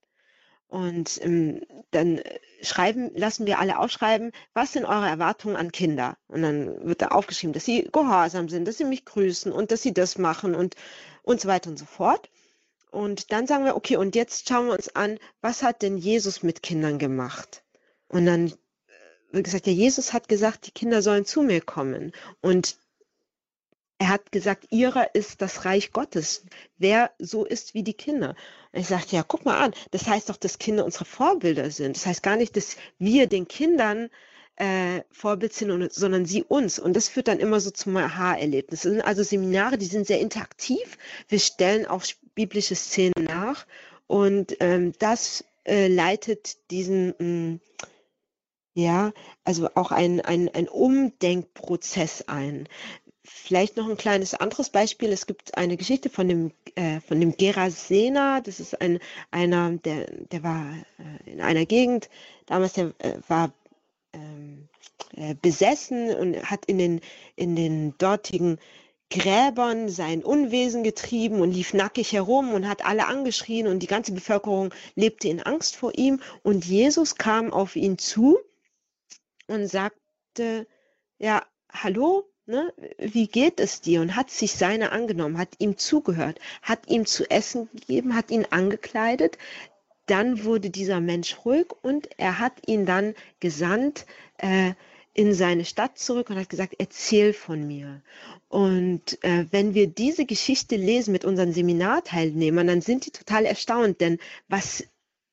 [0.70, 2.20] Und ähm, dann
[2.62, 6.16] schreiben, lassen wir alle aufschreiben, was sind eure Erwartungen an Kinder?
[6.28, 9.82] Und dann wird da aufgeschrieben, dass sie gehorsam sind, dass sie mich grüßen und dass
[9.82, 10.76] sie das machen und,
[11.22, 12.30] und so weiter und so fort.
[12.92, 16.44] Und dann sagen wir, okay, und jetzt schauen wir uns an, was hat denn Jesus
[16.44, 17.64] mit Kindern gemacht?
[18.06, 18.52] Und dann äh,
[19.32, 22.12] wie gesagt, ja, Jesus hat gesagt, die Kinder sollen zu mir kommen.
[22.42, 22.76] Und
[24.00, 26.46] er hat gesagt, ihrer ist das Reich Gottes.
[26.78, 28.34] Wer so ist wie die Kinder.
[28.72, 31.96] Und ich sagte, ja, guck mal an, das heißt doch, dass Kinder unsere Vorbilder sind.
[31.96, 34.08] Das heißt gar nicht, dass wir den Kindern
[34.56, 36.78] äh, Vorbild sind, sondern sie uns.
[36.78, 38.80] Und das führt dann immer so zum Aha-Erlebnis.
[38.80, 40.96] Das sind also Seminare, die sind sehr interaktiv.
[41.28, 42.02] Wir stellen auch
[42.34, 43.66] biblische Szenen nach.
[44.06, 47.60] Und ähm, das äh, leitet diesen, mh, mm,
[48.72, 49.12] ja,
[49.44, 52.66] also auch ein, ein, ein Umdenkprozess ein.
[53.32, 55.10] Vielleicht noch ein kleines anderes Beispiel.
[55.12, 58.40] Es gibt eine Geschichte von dem, äh, von dem Gerasena.
[58.40, 58.98] Das ist ein,
[59.30, 62.10] einer, der, der war äh, in einer Gegend,
[62.46, 63.52] damals der äh, war
[64.12, 64.68] ähm,
[65.16, 67.00] äh, besessen und hat in den,
[67.36, 68.58] in den dortigen
[69.10, 74.12] Gräbern sein Unwesen getrieben und lief nackig herum und hat alle angeschrien und die ganze
[74.12, 76.20] Bevölkerung lebte in Angst vor ihm.
[76.42, 78.38] Und Jesus kam auf ihn zu
[79.46, 80.66] und sagte,
[81.18, 84.00] ja, hallo, ne, wie geht es dir?
[84.00, 88.46] Und hat sich seiner angenommen, hat ihm zugehört, hat ihm zu essen gegeben, hat ihn
[88.50, 89.38] angekleidet.
[90.06, 94.06] Dann wurde dieser Mensch ruhig und er hat ihn dann gesandt
[94.38, 94.72] äh,
[95.14, 98.02] in seine Stadt zurück und hat gesagt, erzähl von mir.
[98.48, 104.00] Und äh, wenn wir diese Geschichte lesen mit unseren Seminarteilnehmern, dann sind die total erstaunt,
[104.00, 104.84] denn was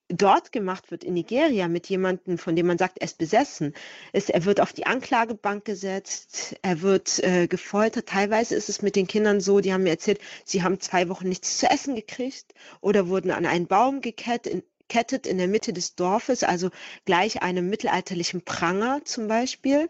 [0.09, 3.73] dort gemacht wird in Nigeria mit jemandem, von dem man sagt, er ist besessen,
[4.13, 8.07] ist, er wird auf die Anklagebank gesetzt, er wird äh, gefoltert.
[8.07, 11.27] Teilweise ist es mit den Kindern so, die haben mir erzählt, sie haben zwei Wochen
[11.27, 16.43] nichts zu essen gekriegt oder wurden an einen Baum gekettet in, der Mitte des Dorfes,
[16.43, 16.69] also
[17.05, 19.89] gleich einem mittelalterlichen Pranger zum Beispiel.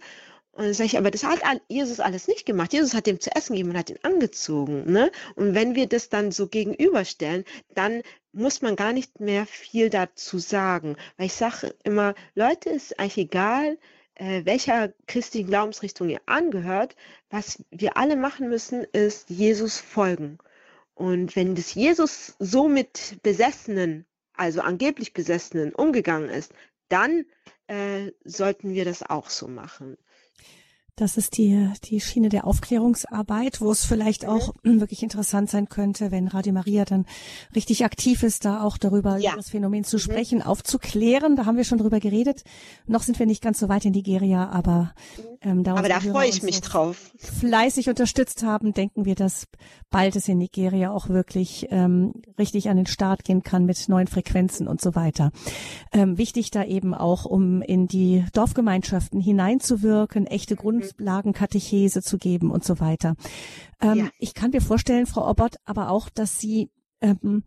[0.58, 2.74] Und dann sage ich, aber das hat Jesus alles nicht gemacht.
[2.74, 4.92] Jesus hat ihm zu essen gegeben und hat ihn angezogen.
[4.92, 5.12] Ne?
[5.36, 10.40] Und wenn wir das dann so gegenüberstellen, dann muss man gar nicht mehr viel dazu
[10.40, 10.98] sagen.
[11.16, 13.78] Weil ich sage immer, Leute, ist eigentlich egal,
[14.16, 16.96] äh, welcher christlichen Glaubensrichtung ihr angehört.
[17.30, 20.40] Was wir alle machen müssen, ist Jesus folgen.
[20.96, 26.52] Und wenn das Jesus so mit Besessenen, also angeblich Besessenen, umgegangen ist,
[26.90, 27.26] dann
[27.68, 29.98] äh, sollten wir das auch so machen.
[30.98, 34.30] Das ist die, die Schiene der Aufklärungsarbeit, wo es vielleicht mhm.
[34.30, 34.80] auch mhm.
[34.80, 37.06] wirklich interessant sein könnte, wenn Radio Maria dann
[37.56, 39.36] richtig aktiv ist, da auch darüber ja.
[39.36, 40.02] das Phänomen zu mhm.
[40.02, 41.36] sprechen, aufzuklären.
[41.36, 42.44] Da haben wir schon drüber geredet.
[42.88, 45.24] Noch sind wir nicht ganz so weit in Nigeria, aber mhm.
[45.42, 47.12] ähm, da, aber da freue ich mich drauf.
[47.16, 49.46] Fleißig unterstützt haben, denken wir, dass
[49.92, 54.08] bald es in Nigeria auch wirklich ähm, richtig an den Start gehen kann mit neuen
[54.08, 55.32] Frequenzen und so weiter.
[55.94, 62.52] Ähm, wichtig da eben auch, um in die Dorfgemeinschaften hineinzuwirken, echte Grund Grundlagenkatechese zu geben
[62.52, 63.16] und so weiter.
[63.82, 64.10] Ähm, ja.
[64.20, 66.70] Ich kann mir vorstellen, Frau Obert, aber auch, dass Sie
[67.02, 67.44] ähm,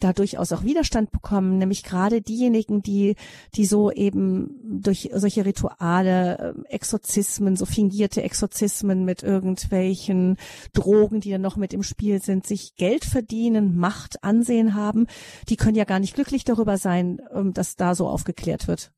[0.00, 3.16] da durchaus auch Widerstand bekommen, nämlich gerade diejenigen, die,
[3.54, 10.36] die so eben durch solche Rituale, ähm, Exorzismen, so fingierte Exorzismen mit irgendwelchen
[10.72, 15.06] Drogen, die dann noch mit im Spiel sind, sich Geld verdienen, Macht, Ansehen haben,
[15.48, 18.92] die können ja gar nicht glücklich darüber sein, ähm, dass da so aufgeklärt wird.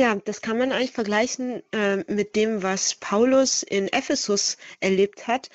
[0.00, 5.50] Ja, das kann man eigentlich vergleichen äh, mit dem, was Paulus in Ephesus erlebt hat.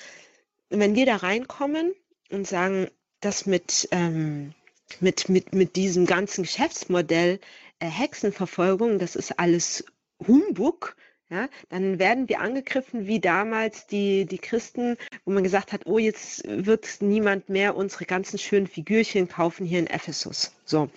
[0.70, 1.92] Wenn wir da reinkommen
[2.30, 2.86] und sagen,
[3.18, 4.54] das mit, ähm,
[5.00, 7.40] mit, mit, mit diesem ganzen Geschäftsmodell
[7.80, 9.84] äh, Hexenverfolgung, das ist alles
[10.24, 10.94] Humbug,
[11.28, 15.98] ja, dann werden wir angegriffen wie damals die, die Christen, wo man gesagt hat, oh,
[15.98, 20.54] jetzt wird niemand mehr unsere ganzen schönen Figürchen kaufen hier in Ephesus.
[20.64, 20.88] So.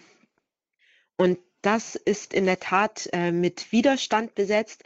[1.18, 4.84] Und das ist in der Tat äh, mit Widerstand besetzt.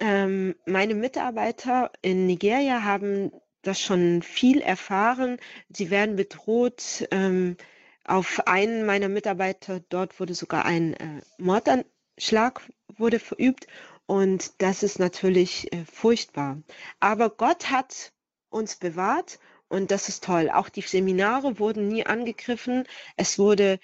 [0.00, 3.30] Ähm, meine Mitarbeiter in Nigeria haben
[3.62, 5.38] das schon viel erfahren.
[5.68, 7.06] Sie werden bedroht.
[7.10, 7.56] Ähm,
[8.04, 12.60] auf einen meiner Mitarbeiter dort wurde sogar ein äh, Mordanschlag
[12.96, 13.66] wurde verübt
[14.06, 16.62] und das ist natürlich äh, furchtbar.
[17.00, 18.12] Aber Gott hat
[18.50, 20.50] uns bewahrt und das ist toll.
[20.50, 22.84] Auch die Seminare wurden nie angegriffen.
[23.16, 23.80] Es wurde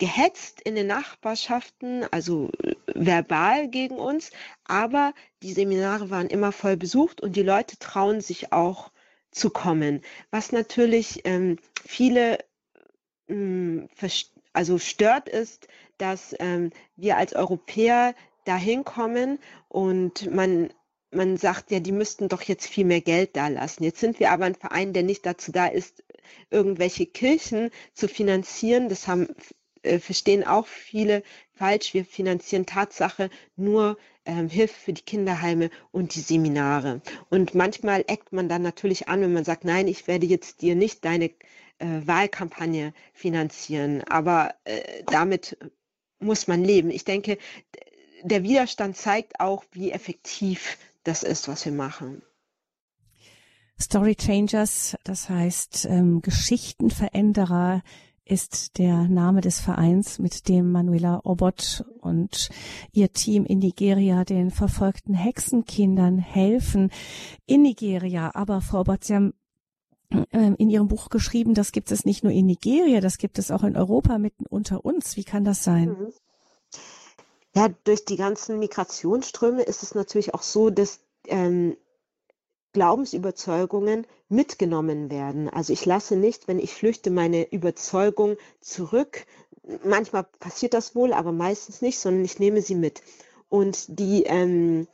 [0.00, 4.32] gehetzt in den Nachbarschaften, also äh, verbal gegen uns,
[4.64, 8.90] aber die Seminare waren immer voll besucht und die Leute trauen sich auch
[9.30, 12.38] zu kommen, was natürlich ähm, viele
[13.28, 13.88] ähm,
[14.52, 20.70] also stört ist, dass ähm, wir als Europäer dahin kommen und man
[21.12, 23.82] man sagt ja, die müssten doch jetzt viel mehr Geld da lassen.
[23.82, 26.04] Jetzt sind wir aber ein Verein, der nicht dazu da ist,
[26.50, 28.88] irgendwelche Kirchen zu finanzieren.
[28.88, 29.26] Das haben
[29.82, 31.94] äh, verstehen auch viele falsch.
[31.94, 37.00] Wir finanzieren Tatsache nur ähm, Hilfe für die Kinderheime und die Seminare.
[37.28, 40.74] Und manchmal eckt man dann natürlich an, wenn man sagt, nein, ich werde jetzt dir
[40.74, 41.30] nicht deine
[41.78, 44.04] äh, Wahlkampagne finanzieren.
[44.04, 45.56] Aber äh, damit
[46.18, 46.90] muss man leben.
[46.90, 47.38] Ich denke,
[48.22, 52.22] der Widerstand zeigt auch, wie effektiv das ist, was wir machen.
[53.80, 57.82] Story Changers, das heißt ähm, Geschichtenveränderer,
[58.24, 62.50] ist der Name des Vereins, mit dem Manuela Obot und
[62.92, 66.90] ihr Team in Nigeria den verfolgten Hexenkindern helfen.
[67.46, 69.34] In Nigeria, aber Frau Obot, Sie haben
[70.32, 73.50] ähm, in Ihrem Buch geschrieben, das gibt es nicht nur in Nigeria, das gibt es
[73.50, 75.16] auch in Europa mitten unter uns.
[75.16, 75.90] Wie kann das sein?
[75.90, 76.12] Mhm.
[77.54, 81.76] Ja, durch die ganzen Migrationsströme ist es natürlich auch so, dass ähm,
[82.72, 85.48] Glaubensüberzeugungen mitgenommen werden.
[85.48, 89.26] Also ich lasse nicht, wenn ich flüchte, meine Überzeugung zurück.
[89.84, 93.02] Manchmal passiert das wohl, aber meistens nicht, sondern ich nehme sie mit.
[93.48, 94.86] Und die ähm,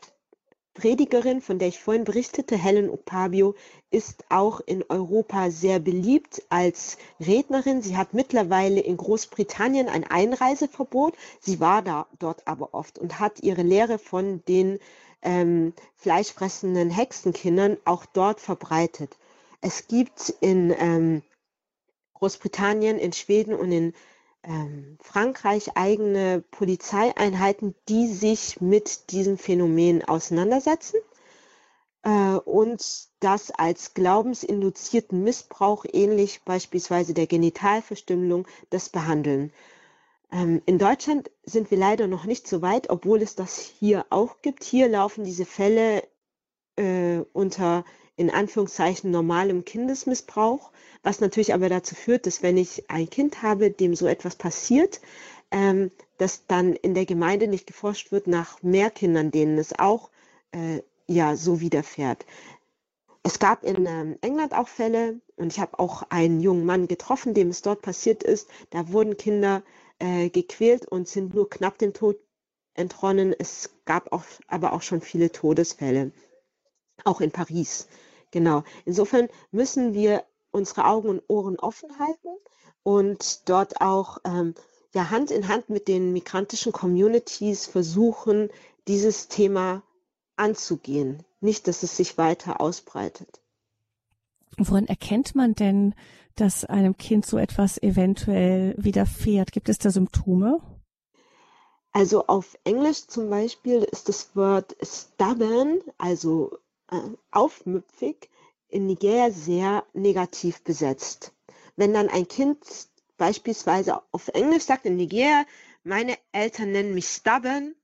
[0.77, 3.55] Predigerin, von der ich vorhin berichtete, Helen Opabio,
[3.91, 7.81] ist auch in Europa sehr beliebt als Rednerin.
[7.81, 11.15] Sie hat mittlerweile in Großbritannien ein Einreiseverbot.
[11.41, 14.79] Sie war da dort aber oft und hat ihre Lehre von den
[15.27, 19.17] ähm, fleischfressenden Hexenkindern auch dort verbreitet.
[19.61, 21.23] Es gibt in ähm,
[22.15, 23.93] Großbritannien, in Schweden und in
[24.45, 31.01] ähm, Frankreich eigene Polizeieinheiten, die sich mit diesem Phänomen auseinandersetzen
[32.03, 39.53] äh, und das als glaubensinduzierten Missbrauch, ähnlich beispielsweise der Genitalverstümmelung, das behandeln.
[40.33, 44.43] Ähm, in Deutschland sind wir leider noch nicht so weit, obwohl es das hier auch
[44.43, 44.65] gibt.
[44.65, 46.03] Hier laufen diese Fälle
[46.77, 47.85] äh, unter
[48.17, 53.71] in Anführungszeichen normalem Kindesmissbrauch, was natürlich aber dazu führt, dass wenn ich ein Kind habe,
[53.71, 55.01] dem so etwas passiert,
[55.51, 60.11] ähm, dass dann in der Gemeinde nicht geforscht wird nach mehr Kindern, denen es auch
[60.53, 62.25] äh, ja so widerfährt.
[63.23, 67.35] Es gab in ähm, England auch Fälle und ich habe auch einen jungen Mann getroffen,
[67.35, 68.49] dem es dort passiert ist.
[68.71, 69.63] Da wurden Kinder
[69.99, 72.19] äh, gequält und sind nur knapp dem Tod
[72.75, 73.35] entronnen.
[73.39, 76.13] Es gab auch, aber auch schon viele Todesfälle,
[77.05, 77.89] auch in Paris.
[78.31, 78.65] Genau.
[78.85, 82.37] Insofern müssen wir unsere Augen und Ohren offen halten
[82.83, 84.55] und dort auch ähm,
[84.95, 88.51] ja, Hand in Hand mit den migrantischen Communities versuchen,
[88.89, 89.83] dieses Thema
[90.37, 91.23] anzugehen.
[91.41, 93.41] Nicht, dass es sich weiter ausbreitet.
[94.59, 95.95] Woran erkennt man denn,
[96.35, 99.53] dass einem Kind so etwas eventuell widerfährt?
[99.53, 100.61] Gibt es da Symptome?
[101.93, 106.59] Also auf Englisch zum Beispiel ist das Wort stubborn, also
[106.91, 108.29] äh, aufmüpfig,
[108.69, 111.33] in Nigeria sehr negativ besetzt.
[111.77, 112.59] Wenn dann ein Kind
[113.17, 115.47] beispielsweise auf Englisch sagt in Nigeria,
[115.85, 117.75] meine Eltern nennen mich stubborn,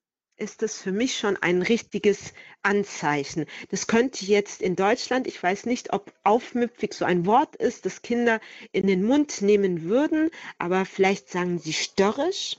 [0.42, 3.46] ist das für mich schon ein richtiges Anzeichen.
[3.70, 8.02] Das könnte jetzt in Deutschland, ich weiß nicht, ob aufmüpfig so ein Wort ist, das
[8.02, 8.40] Kinder
[8.72, 12.58] in den Mund nehmen würden, aber vielleicht sagen sie störrisch.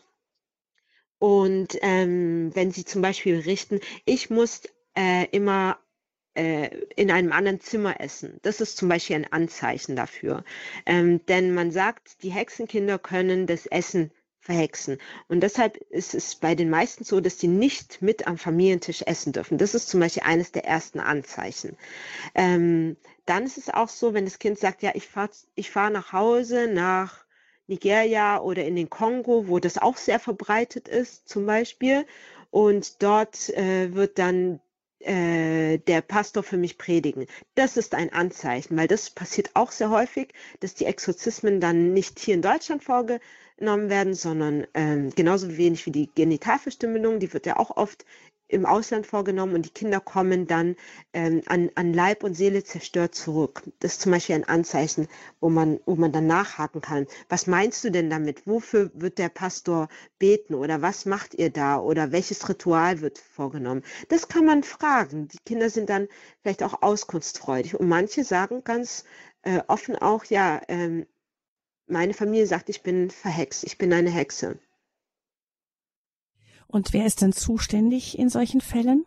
[1.19, 4.61] Und ähm, wenn sie zum Beispiel berichten, ich muss
[4.97, 5.77] äh, immer
[6.35, 8.39] äh, in einem anderen Zimmer essen.
[8.41, 10.43] Das ist zum Beispiel ein Anzeichen dafür.
[10.85, 14.11] Ähm, denn man sagt, die Hexenkinder können das Essen
[14.43, 14.97] verhexen.
[15.29, 19.31] Und deshalb ist es bei den meisten so, dass sie nicht mit am Familientisch essen
[19.31, 19.57] dürfen.
[19.57, 21.77] Das ist zum Beispiel eines der ersten Anzeichen.
[22.35, 25.89] Ähm, dann ist es auch so, wenn das Kind sagt, ja, ich fahre ich fahr
[25.89, 27.23] nach Hause, nach
[27.67, 32.05] Nigeria oder in den Kongo, wo das auch sehr verbreitet ist, zum Beispiel.
[32.51, 34.59] Und dort äh, wird dann
[34.99, 37.27] äh, der Pastor für mich predigen.
[37.55, 42.19] Das ist ein Anzeichen, weil das passiert auch sehr häufig, dass die Exorzismen dann nicht
[42.19, 43.21] hier in Deutschland vorge
[43.57, 48.05] genommen werden, sondern ähm, genauso wenig wie die Genitalverstümmelung, die wird ja auch oft
[48.53, 50.75] im Ausland vorgenommen und die Kinder kommen dann
[51.13, 53.63] ähm, an, an Leib und Seele zerstört zurück.
[53.79, 55.07] Das ist zum Beispiel ein Anzeichen,
[55.39, 57.07] wo man, wo man dann nachhaken kann.
[57.29, 58.45] Was meinst du denn damit?
[58.45, 59.87] Wofür wird der Pastor
[60.19, 63.83] beten oder was macht ihr da oder welches Ritual wird vorgenommen?
[64.09, 65.27] Das kann man fragen.
[65.29, 66.07] Die Kinder sind dann
[66.41, 69.03] vielleicht auch auskunftsfreudig und manche sagen ganz
[69.41, 71.05] äh, offen auch, ja, ähm,
[71.93, 74.59] meine Familie sagt, ich bin verhext, ich bin eine Hexe.
[76.67, 79.05] Und wer ist denn zuständig in solchen Fällen?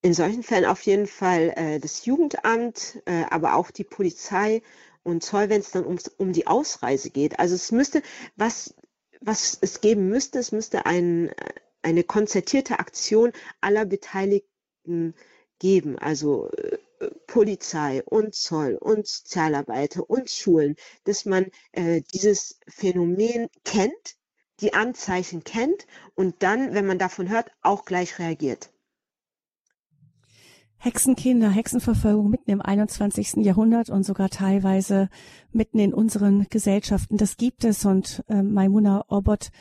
[0.00, 4.62] In solchen Fällen auf jeden Fall äh, das Jugendamt, äh, aber auch die Polizei
[5.04, 7.38] und Zoll, wenn es dann ums, um die Ausreise geht.
[7.38, 8.02] Also es müsste,
[8.34, 8.74] was,
[9.20, 11.30] was es geben müsste, es müsste ein,
[11.82, 15.14] eine konzertierte Aktion aller Beteiligten
[15.58, 15.98] geben.
[15.98, 16.78] Also äh,
[17.26, 24.16] Polizei und Zoll und Sozialarbeiter und Schulen, dass man äh, dieses Phänomen kennt,
[24.60, 28.70] die Anzeichen kennt und dann, wenn man davon hört, auch gleich reagiert.
[30.78, 33.44] Hexenkinder, Hexenverfolgung mitten im 21.
[33.44, 35.10] Jahrhundert und sogar teilweise
[35.52, 37.16] mitten in unseren Gesellschaften.
[37.18, 39.52] Das gibt es und äh, Maimuna Obot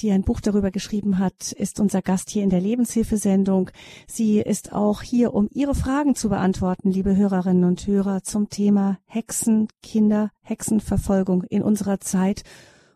[0.00, 3.70] die ein Buch darüber geschrieben hat, ist unser Gast hier in der Lebenshilfesendung.
[4.06, 8.98] Sie ist auch hier, um Ihre Fragen zu beantworten, liebe Hörerinnen und Hörer, zum Thema
[9.04, 12.42] Hexen, Kinder, Hexenverfolgung in unserer Zeit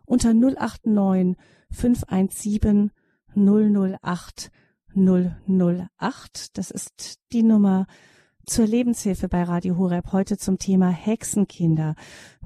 [0.05, 1.37] unter 089
[1.71, 2.91] 517
[3.35, 4.51] 008
[4.95, 6.57] 008.
[6.57, 7.87] Das ist die Nummer
[8.47, 11.97] zur Lebenshilfe bei Radio Horeb heute zum Thema Hexenkinder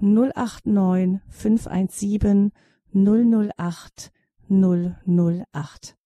[0.01, 2.53] 089 517
[2.93, 4.11] 008
[4.51, 6.00] 008.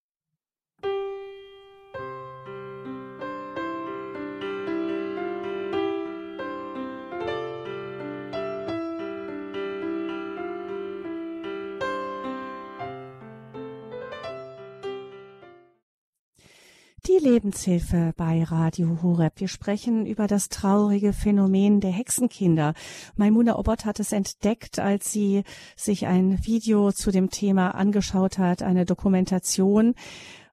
[17.06, 19.34] Die Lebenshilfe bei Radio Horeb.
[19.36, 22.72] Wir sprechen über das traurige Phänomen der Hexenkinder.
[23.14, 25.42] Maimuna Obot hat es entdeckt, als sie
[25.76, 29.94] sich ein Video zu dem Thema angeschaut hat, eine Dokumentation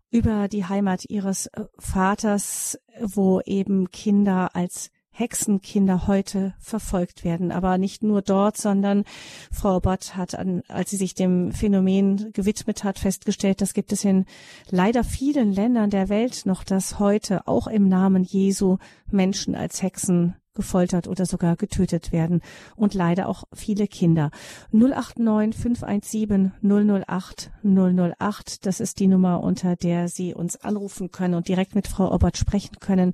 [0.10, 1.50] über die Heimat ihres
[1.80, 7.52] Vaters, wo eben Kinder als Hexenkinder heute verfolgt werden.
[7.52, 9.04] Aber nicht nur dort, sondern
[9.52, 14.04] Frau Bott hat, an, als sie sich dem Phänomen gewidmet hat, festgestellt, das gibt es
[14.04, 14.26] in
[14.70, 18.78] leider vielen Ländern der Welt noch, dass heute auch im Namen Jesu
[19.10, 22.42] Menschen als Hexen gefoltert oder sogar getötet werden
[22.76, 24.32] und leider auch viele Kinder.
[24.72, 31.48] 089 517 008 008, das ist die Nummer, unter der Sie uns anrufen können und
[31.48, 33.14] direkt mit Frau Obert sprechen können.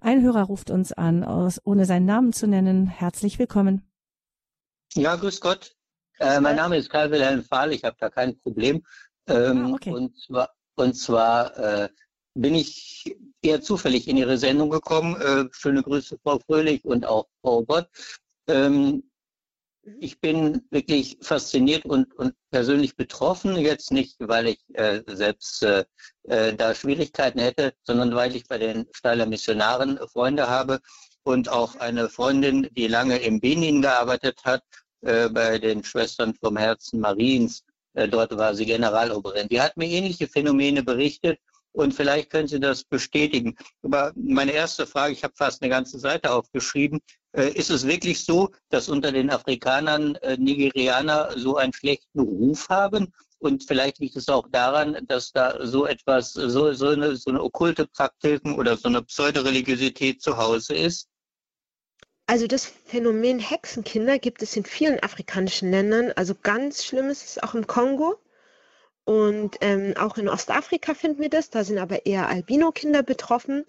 [0.00, 2.86] Ein Hörer ruft uns an, aus, ohne seinen Namen zu nennen.
[2.86, 3.82] Herzlich willkommen.
[4.94, 5.74] Ja, grüß Gott.
[6.18, 8.84] Äh, mein Name ist Karl Wilhelm Fahl, ich habe da kein Problem.
[9.26, 9.90] Ähm, ah, okay.
[9.92, 11.88] Und zwar, und zwar äh,
[12.40, 15.20] bin ich eher zufällig in Ihre Sendung gekommen.
[15.20, 17.88] Äh, schöne Grüße, Frau Fröhlich und auch Frau Gott.
[18.46, 19.02] Ähm,
[20.00, 25.84] ich bin wirklich fasziniert und, und persönlich betroffen, jetzt nicht, weil ich äh, selbst äh,
[26.24, 30.80] äh, da Schwierigkeiten hätte, sondern weil ich bei den Steiler Missionaren Freunde habe
[31.22, 34.62] und auch eine Freundin, die lange im Benin gearbeitet hat,
[35.00, 37.64] äh, bei den Schwestern vom Herzen Mariens.
[37.94, 39.48] Äh, dort war sie Generaloberin.
[39.48, 41.38] Die hat mir ähnliche Phänomene berichtet
[41.72, 43.56] und vielleicht können Sie das bestätigen.
[43.82, 47.00] Aber meine erste Frage, ich habe fast eine ganze Seite aufgeschrieben,
[47.32, 52.68] äh, ist es wirklich so, dass unter den Afrikanern äh, Nigerianer so einen schlechten Ruf
[52.68, 53.12] haben?
[53.38, 57.42] Und vielleicht liegt es auch daran, dass da so etwas, so, so, eine, so eine
[57.42, 61.08] okkulte Praktiken oder so eine Pseudoreligiosität zu Hause ist?
[62.26, 66.12] Also das Phänomen Hexenkinder gibt es in vielen afrikanischen Ländern.
[66.16, 68.18] Also ganz schlimm ist es auch im Kongo.
[69.08, 73.64] Und ähm, auch in Ostafrika finden wir das, da sind aber eher Albino-Kinder betroffen.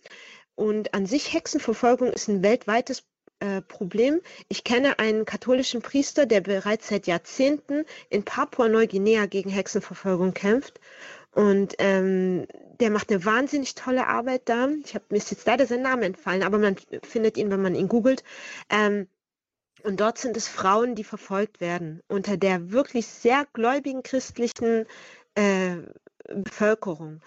[0.56, 3.06] Und an sich Hexenverfolgung ist ein weltweites
[3.40, 4.20] äh, Problem.
[4.50, 10.82] Ich kenne einen katholischen Priester, der bereits seit Jahrzehnten in Papua-Neuguinea gegen Hexenverfolgung kämpft.
[11.32, 12.46] Und ähm,
[12.82, 14.68] der macht eine wahnsinnig tolle Arbeit da.
[14.84, 17.76] Ich habe mir ist jetzt leider sein Name entfallen, aber man findet ihn, wenn man
[17.76, 18.26] ihn googelt.
[18.70, 19.08] Ähm,
[19.84, 24.86] und dort sind es Frauen, die verfolgt werden unter der wirklich sehr gläubigen christlichen
[25.40, 25.78] äh,
[26.34, 27.22] Bevölkerung.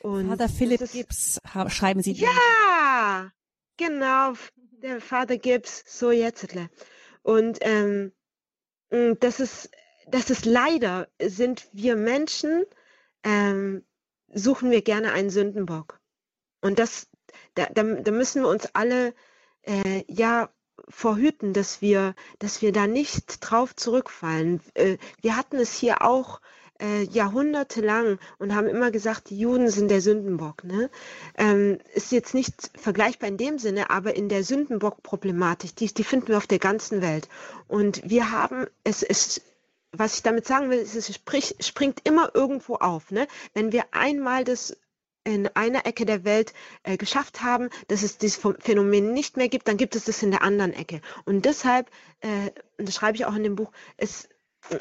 [0.00, 2.12] Und Vater Philipp ist, Gibbs, schreiben Sie.
[2.12, 3.30] Ja,
[3.76, 4.34] genau,
[4.82, 6.46] der Vater Gibbs, so jetzt.
[7.22, 8.12] Und ähm,
[9.20, 9.70] das ist,
[10.06, 12.64] das ist leider, sind wir Menschen,
[13.24, 13.84] ähm,
[14.32, 16.00] suchen wir gerne einen Sündenbock.
[16.60, 17.08] Und das,
[17.54, 19.14] da, da, da müssen wir uns alle
[19.62, 20.50] äh, ja
[20.88, 24.60] vorhüten, dass wir, dass wir da nicht drauf zurückfallen.
[24.74, 26.40] Äh, wir hatten es hier auch
[26.80, 30.64] äh, jahrhundertelang und haben immer gesagt, die Juden sind der Sündenbock.
[30.64, 30.90] Ne?
[31.36, 36.28] Ähm, ist jetzt nicht vergleichbar in dem Sinne, aber in der Sündenbock-Problematik, die, die finden
[36.28, 37.28] wir auf der ganzen Welt.
[37.68, 39.42] Und wir haben, es ist
[39.92, 43.10] was ich damit sagen will, ist, es sprich, springt immer irgendwo auf.
[43.10, 43.26] Ne?
[43.54, 44.76] Wenn wir einmal das
[45.26, 46.54] in einer Ecke der Welt
[46.84, 50.30] äh, geschafft haben, dass es dieses Phänomen nicht mehr gibt, dann gibt es das in
[50.30, 51.00] der anderen Ecke.
[51.24, 54.28] Und deshalb, äh, das schreibe ich auch in dem Buch, es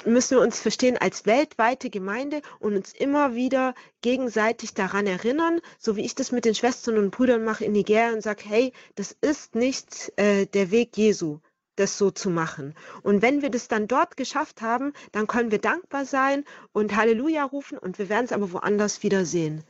[0.06, 5.96] müssen wir uns verstehen als weltweite Gemeinde und uns immer wieder gegenseitig daran erinnern, so
[5.96, 9.16] wie ich das mit den Schwestern und Brüdern mache in Nigeria und sage, hey, das
[9.22, 11.40] ist nicht äh, der Weg Jesu,
[11.76, 12.76] das so zu machen.
[13.04, 17.44] Und wenn wir das dann dort geschafft haben, dann können wir dankbar sein und Halleluja
[17.44, 19.64] rufen und wir werden es aber woanders wieder sehen.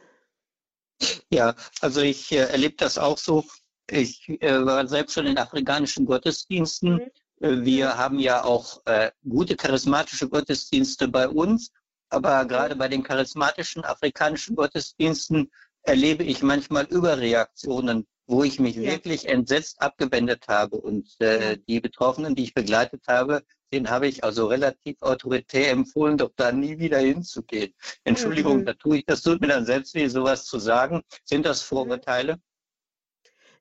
[1.29, 3.43] Ja, also ich äh, erlebe das auch so.
[3.89, 6.93] Ich äh, war selbst schon in afrikanischen Gottesdiensten.
[6.95, 11.71] Mhm wir haben ja auch äh, gute charismatische Gottesdienste bei uns,
[12.09, 18.83] aber gerade bei den charismatischen afrikanischen Gottesdiensten erlebe ich manchmal Überreaktionen, wo ich mich ja.
[18.83, 20.77] wirklich entsetzt abgewendet habe.
[20.77, 26.17] Und äh, die Betroffenen, die ich begleitet habe, den habe ich also relativ autoritär empfohlen,
[26.17, 27.73] doch da nie wieder hinzugehen.
[28.03, 28.65] Entschuldigung, mhm.
[28.65, 31.01] da tue ich, das tut mir dann selbst weh, sowas zu sagen.
[31.23, 32.39] Sind das Vorurteile?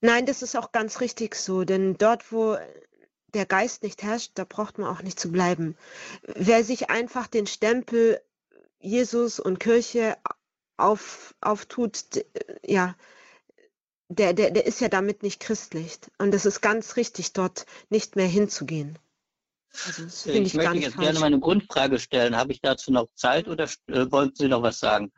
[0.00, 2.58] Nein, das ist auch ganz richtig so, denn dort, wo
[3.34, 5.76] der Geist nicht herrscht, da braucht man auch nicht zu bleiben.
[6.22, 8.20] Wer sich einfach den Stempel
[8.78, 10.16] Jesus und Kirche
[10.76, 12.04] auf, auftut,
[12.64, 12.94] ja,
[14.08, 15.98] der, der, der ist ja damit nicht christlich.
[16.18, 18.98] Und es ist ganz richtig, dort nicht mehr hinzugehen.
[19.86, 21.06] Also, ich, ich möchte jetzt falsch.
[21.06, 22.36] gerne meine Grundfrage stellen.
[22.36, 25.12] Habe ich dazu noch Zeit oder äh, wollten Sie noch was sagen?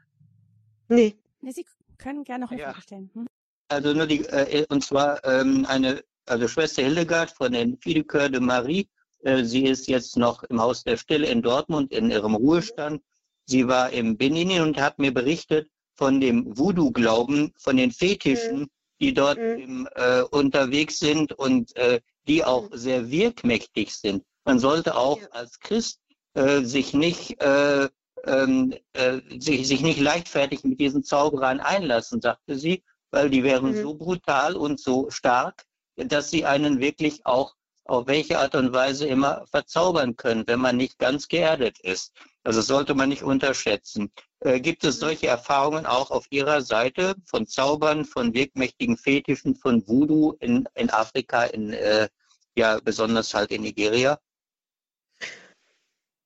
[0.88, 1.16] Nee.
[1.40, 1.66] nee Sie
[1.98, 2.70] können gerne noch eine ja.
[2.70, 3.10] Frage stellen.
[3.12, 3.26] Hm?
[3.68, 8.40] Also nur die, äh, und zwar ähm, eine, also Schwester Hildegard von den Fidecoeur de
[8.40, 8.88] Marie.
[9.22, 13.02] Äh, sie ist jetzt noch im Haus der Stille in Dortmund in ihrem Ruhestand.
[13.46, 18.70] Sie war im Benin und hat mir berichtet von dem Voodoo-Glauben, von den Fetischen, mhm.
[19.00, 19.58] die dort mhm.
[19.58, 22.76] im, äh, unterwegs sind und äh, die auch mhm.
[22.76, 24.24] sehr wirkmächtig sind.
[24.44, 26.00] Man sollte auch als Christ
[26.34, 27.88] äh, sich nicht äh,
[28.26, 33.74] ähm, äh, sich, sich nicht leichtfertig mit diesen Zauberern einlassen, sagte sie, weil die wären
[33.74, 35.64] so brutal und so stark,
[35.96, 40.76] dass sie einen wirklich auch auf welche Art und Weise immer verzaubern können, wenn man
[40.76, 42.12] nicht ganz geerdet ist.
[42.42, 44.10] Also sollte man nicht unterschätzen.
[44.40, 45.00] Äh, gibt es mhm.
[45.00, 50.90] solche Erfahrungen auch auf Ihrer Seite von Zaubern, von wirkmächtigen Fetischen, von Voodoo in, in
[50.90, 52.08] Afrika, in, äh,
[52.56, 54.18] ja, besonders halt in Nigeria?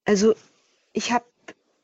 [0.04, 0.34] Also
[0.92, 1.26] ich habe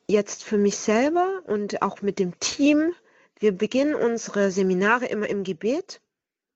[0.09, 2.93] jetzt für mich selber und auch mit dem Team,
[3.39, 6.01] wir beginnen unsere Seminare immer im Gebet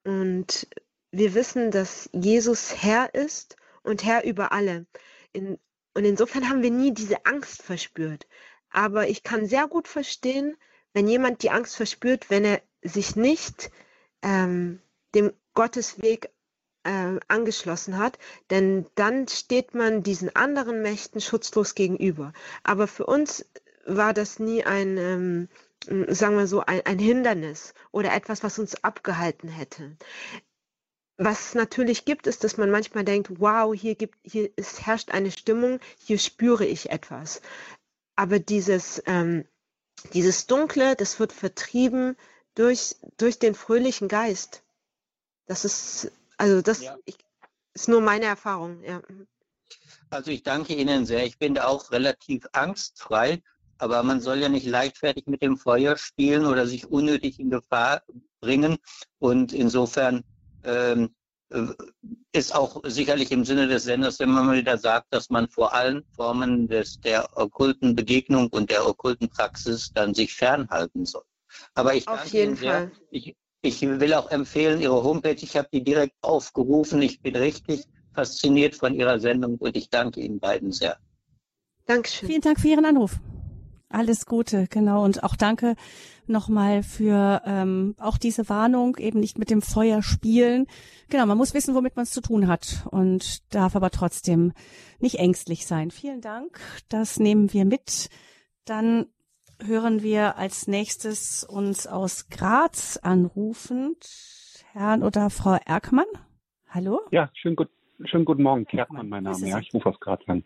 [0.04, 0.66] und
[1.12, 4.86] wir wissen, dass Jesus Herr ist und Herr über alle.
[5.32, 5.58] In,
[5.94, 8.26] und insofern haben wir nie diese Angst verspürt.
[8.70, 10.56] Aber ich kann sehr gut verstehen,
[10.92, 13.70] wenn jemand die Angst verspürt, wenn er sich nicht
[14.22, 14.80] ähm,
[15.14, 16.30] dem Gottesweg
[16.84, 18.18] äh, angeschlossen hat,
[18.50, 22.32] denn dann steht man diesen anderen Mächten schutzlos gegenüber.
[22.62, 23.44] Aber für uns
[23.84, 25.48] war das nie ein, ähm,
[26.14, 29.96] sagen wir so, ein, ein Hindernis oder etwas, was uns abgehalten hätte.
[31.22, 35.10] Was es natürlich gibt, ist, dass man manchmal denkt, wow, hier gibt, hier ist, herrscht
[35.10, 37.42] eine Stimmung, hier spüre ich etwas.
[38.16, 39.44] Aber dieses, ähm,
[40.14, 42.16] dieses Dunkle, das wird vertrieben
[42.54, 44.62] durch, durch den fröhlichen Geist.
[45.44, 46.96] Das ist, also das ja.
[47.04, 47.18] ich,
[47.74, 49.02] ist nur meine Erfahrung, ja.
[50.08, 51.26] Also ich danke Ihnen sehr.
[51.26, 53.42] Ich bin da auch relativ angstfrei,
[53.76, 58.04] aber man soll ja nicht leichtfertig mit dem Feuer spielen oder sich unnötig in Gefahr
[58.40, 58.78] bringen.
[59.18, 60.24] Und insofern
[60.64, 61.10] ähm,
[61.50, 61.66] äh,
[62.32, 66.04] ist auch sicherlich im Sinne des Senders, wenn man wieder sagt, dass man vor allen
[66.14, 71.24] Formen des, der okkulten Begegnung und der okkulten Praxis dann sich fernhalten soll.
[71.74, 72.92] Aber ich Auf jeden Ihnen Fall.
[73.10, 77.02] Ich, ich will auch empfehlen, Ihre Homepage, ich habe die direkt aufgerufen.
[77.02, 77.84] Ich bin richtig
[78.14, 80.98] fasziniert von Ihrer Sendung und ich danke Ihnen beiden sehr.
[81.86, 82.28] Dankeschön.
[82.28, 83.18] Vielen Dank für Ihren Anruf.
[83.88, 85.04] Alles Gute, genau.
[85.04, 85.74] Und auch danke
[86.30, 90.66] nochmal für ähm, auch diese Warnung, eben nicht mit dem Feuer spielen.
[91.10, 94.52] Genau, man muss wissen, womit man es zu tun hat und darf aber trotzdem
[94.98, 95.90] nicht ängstlich sein.
[95.90, 98.08] Vielen Dank, das nehmen wir mit.
[98.64, 99.06] Dann
[99.62, 104.06] hören wir als nächstes uns aus Graz anrufend
[104.72, 106.06] Herrn oder Frau Erkmann.
[106.68, 107.00] Hallo?
[107.10, 107.68] Ja, schönen, gut,
[108.04, 109.48] schönen guten Morgen, Kerkmann, mein Name.
[109.48, 110.44] Ja, ich rufe aus Graz an.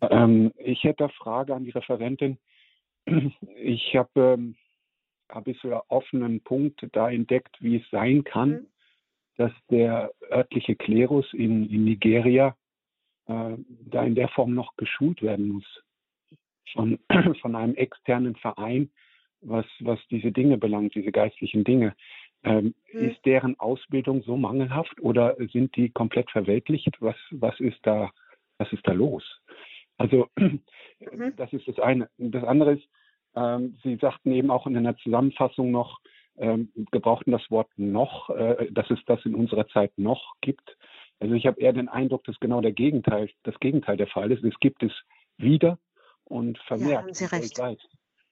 [0.00, 2.38] Ähm, ich hätte eine Frage an die Referentin.
[3.56, 4.56] Ich habe ähm,
[5.28, 8.66] ein bisschen offenen Punkt da entdeckt, wie es sein kann, mhm.
[9.36, 12.56] dass der örtliche Klerus in, in Nigeria
[13.26, 13.56] äh,
[13.86, 15.82] da in der Form noch geschult werden muss.
[16.72, 16.98] Von,
[17.40, 18.90] von einem externen Verein,
[19.40, 21.94] was, was diese Dinge belangt, diese geistlichen Dinge.
[22.44, 23.00] Ähm, mhm.
[23.10, 27.00] Ist deren Ausbildung so mangelhaft oder sind die komplett verweltlicht?
[27.00, 28.10] Was, was, ist, da,
[28.58, 29.24] was ist da los?
[29.98, 31.34] Also mhm.
[31.36, 32.08] das ist das eine.
[32.18, 32.88] Das andere ist,
[33.34, 36.00] Sie sagten eben auch in der Zusammenfassung noch,
[36.38, 40.76] ähm, gebrauchten das Wort noch, äh, dass es das in unserer Zeit noch gibt.
[41.20, 44.44] Also ich habe eher den Eindruck, dass genau der Gegenteil, das Gegenteil der Fall ist.
[44.44, 44.92] Es gibt es
[45.36, 45.78] wieder
[46.24, 46.90] und vermehrt.
[46.90, 47.88] Ja, haben Sie recht.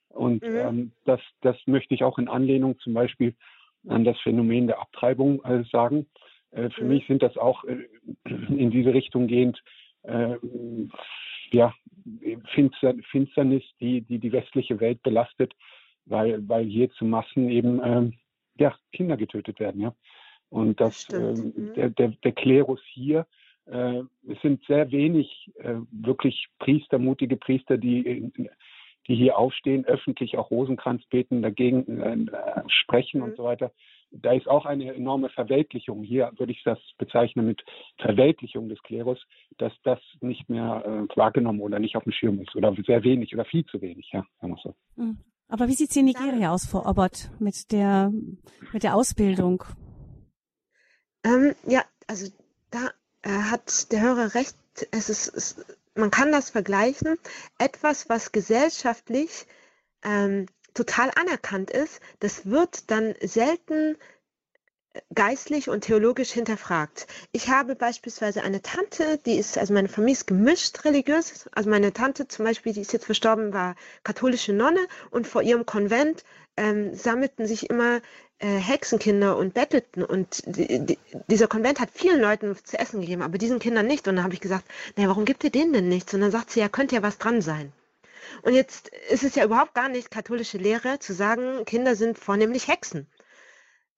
[0.09, 0.57] Und mhm.
[0.57, 3.35] ähm, das, das möchte ich auch in Anlehnung zum Beispiel
[3.89, 6.07] an das Phänomen der Abtreibung äh, sagen.
[6.53, 6.89] Äh, für mhm.
[6.89, 7.87] mich sind das auch äh,
[8.25, 9.63] in diese Richtung gehend
[10.03, 10.37] äh,
[11.51, 11.75] ja,
[12.55, 15.55] Finster, Finsternis, die, die die westliche Welt belastet,
[16.05, 18.15] weil, weil hier zu Massen eben ähm,
[18.59, 19.81] ja, Kinder getötet werden.
[19.81, 19.95] Ja?
[20.49, 21.75] Und das, ähm, mhm.
[21.75, 23.27] der, der, der Klerus hier,
[23.67, 28.31] äh, es sind sehr wenig äh, wirklich Priester, mutige Priester, die,
[29.09, 33.25] die hier aufstehen, öffentlich auch Rosenkranz beten, dagegen äh, sprechen mhm.
[33.25, 33.73] und so weiter.
[34.11, 36.03] Da ist auch eine enorme Verweltlichung.
[36.03, 37.63] Hier würde ich das bezeichnen mit
[37.99, 39.19] Verweltlichung des Klerus,
[39.59, 43.35] dass das nicht mehr äh, wahrgenommen oder nicht auf dem Schirm ist oder sehr wenig
[43.35, 44.75] oder viel zu wenig, ja, sagen wir so.
[44.97, 45.19] Mhm.
[45.49, 48.13] Aber wie sieht es in Nigeria aus, Frau Obert, mit der,
[48.73, 49.63] mit der Ausbildung?
[51.25, 52.33] Ähm, ja, also
[52.71, 52.91] da
[53.23, 54.57] äh, hat der Hörer recht.
[54.91, 57.17] Es ist, es, man kann das vergleichen.
[57.59, 59.47] Etwas, was gesellschaftlich
[60.05, 60.47] ähm,
[60.77, 63.97] total anerkannt ist, das wird dann selten
[65.15, 67.07] geistlich und theologisch hinterfragt.
[67.33, 71.49] Ich habe beispielsweise eine Tante, die ist, also meine Familie ist gemischt religiös.
[71.53, 75.67] Also meine Tante zum Beispiel, die ist jetzt verstorben, war katholische Nonne und vor ihrem
[75.67, 76.25] Konvent
[76.57, 78.01] ähm, sammelten sich immer
[78.39, 80.05] äh, Hexenkinder und bettelten.
[80.05, 80.99] Und die, die,
[81.29, 84.09] dieser Konvent hat vielen Leuten zu essen gegeben, aber diesen Kindern nicht.
[84.09, 84.65] Und dann habe ich gesagt,
[84.97, 86.15] naja, warum gibt ihr denen denn nichts?
[86.15, 87.73] Und dann sagt sie, ja, könnte ja was dran sein.
[88.43, 92.69] Und jetzt ist es ja überhaupt gar nicht katholische Lehre zu sagen, Kinder sind vornehmlich
[92.69, 93.11] Hexen.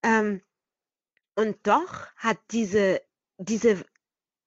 [0.02, 0.42] Ähm,
[1.34, 3.00] und doch hat diese,
[3.38, 3.84] diese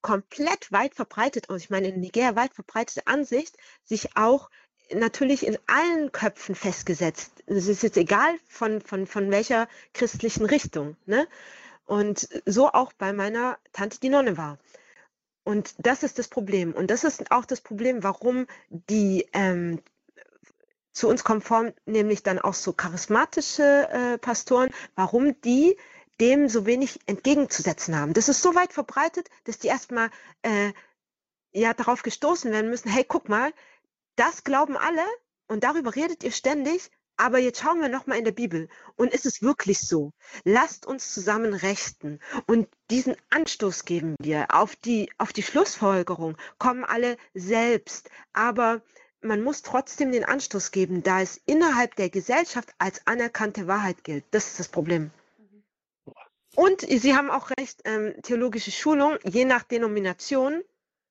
[0.01, 4.49] komplett weit verbreitet, also ich meine in Nigeria weit verbreitete Ansicht, sich auch
[4.93, 7.43] natürlich in allen Köpfen festgesetzt.
[7.45, 10.97] Es ist jetzt egal von, von, von welcher christlichen Richtung.
[11.05, 11.27] Ne?
[11.85, 14.57] Und so auch bei meiner Tante, die Nonne war.
[15.43, 16.73] Und das ist das Problem.
[16.73, 19.81] Und das ist auch das Problem, warum die ähm,
[20.91, 25.77] zu uns konform, nämlich dann auch so charismatische äh, Pastoren, warum die
[26.19, 28.13] dem so wenig entgegenzusetzen haben.
[28.13, 30.11] Das ist so weit verbreitet, dass die erstmal
[30.43, 30.71] äh,
[31.51, 33.51] ja darauf gestoßen werden müssen, hey, guck mal,
[34.15, 35.03] das glauben alle
[35.47, 38.67] und darüber redet ihr ständig, aber jetzt schauen wir nochmal in der Bibel.
[38.95, 40.11] Und ist es wirklich so?
[40.43, 42.19] Lasst uns zusammen rechten.
[42.47, 44.47] Und diesen Anstoß geben wir.
[44.49, 48.09] Auf die, auf die Schlussfolgerung kommen alle selbst.
[48.33, 48.81] Aber
[49.21, 54.25] man muss trotzdem den Anstoß geben, da es innerhalb der Gesellschaft als anerkannte Wahrheit gilt.
[54.31, 55.11] Das ist das Problem.
[56.55, 60.63] Und Sie haben auch recht, ähm, theologische Schulung, je nach Denomination,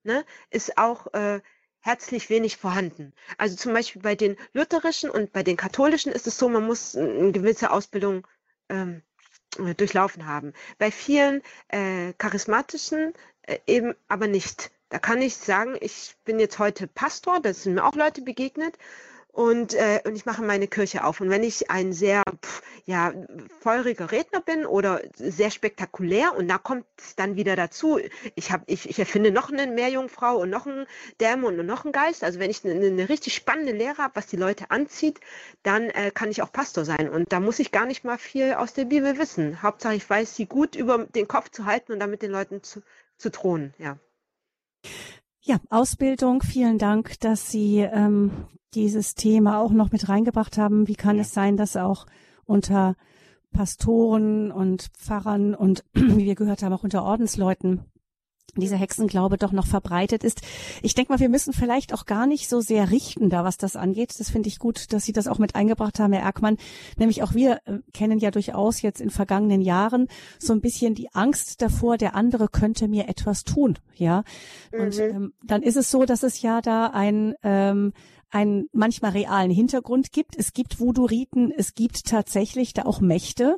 [0.02, 1.40] ne, ist auch äh,
[1.80, 3.12] herzlich wenig vorhanden.
[3.38, 6.96] Also zum Beispiel bei den lutherischen und bei den katholischen ist es so, man muss
[6.96, 8.26] eine gewisse Ausbildung
[8.68, 9.02] ähm,
[9.76, 10.52] durchlaufen haben.
[10.78, 13.12] Bei vielen äh, charismatischen
[13.42, 14.70] äh, eben aber nicht.
[14.90, 18.76] Da kann ich sagen, ich bin jetzt heute Pastor, da sind mir auch Leute begegnet
[19.32, 21.20] und, äh, und ich mache meine Kirche auf.
[21.20, 23.12] Und wenn ich ein sehr pff, ja,
[23.60, 28.00] feuriger Redner bin oder sehr spektakulär und da kommt es dann wieder dazu,
[28.34, 30.86] ich, hab, ich, ich erfinde noch eine Meerjungfrau und noch einen
[31.20, 32.24] Dämon und noch einen Geist.
[32.24, 35.20] Also wenn ich eine, eine richtig spannende Lehre habe, was die Leute anzieht,
[35.62, 37.08] dann äh, kann ich auch Pastor sein.
[37.08, 39.62] Und da muss ich gar nicht mal viel aus der Bibel wissen.
[39.62, 42.82] Hauptsache ich weiß, sie gut über den Kopf zu halten und damit den Leuten zu,
[43.16, 43.74] zu drohen.
[43.78, 43.98] Ja.
[45.42, 48.30] Ja, Ausbildung, vielen Dank, dass Sie ähm,
[48.74, 50.86] dieses Thema auch noch mit reingebracht haben.
[50.86, 51.22] Wie kann ja.
[51.22, 52.06] es sein, dass auch
[52.44, 52.94] unter
[53.50, 57.86] Pastoren und Pfarrern und wie wir gehört haben, auch unter Ordensleuten
[58.56, 60.40] dieser Hexenglaube doch noch verbreitet ist.
[60.82, 63.76] Ich denke mal, wir müssen vielleicht auch gar nicht so sehr richten da, was das
[63.76, 64.14] angeht.
[64.18, 66.56] Das finde ich gut, dass Sie das auch mit eingebracht haben, Herr Erkmann.
[66.96, 71.12] Nämlich auch wir äh, kennen ja durchaus jetzt in vergangenen Jahren so ein bisschen die
[71.12, 73.78] Angst davor, der andere könnte mir etwas tun.
[73.94, 74.24] Ja.
[74.72, 75.02] Und mhm.
[75.02, 77.92] ähm, dann ist es so, dass es ja da ein, ähm,
[78.30, 80.36] einen manchmal realen Hintergrund gibt.
[80.36, 83.56] Es gibt Voodoo-Riten, es gibt tatsächlich da auch Mächte.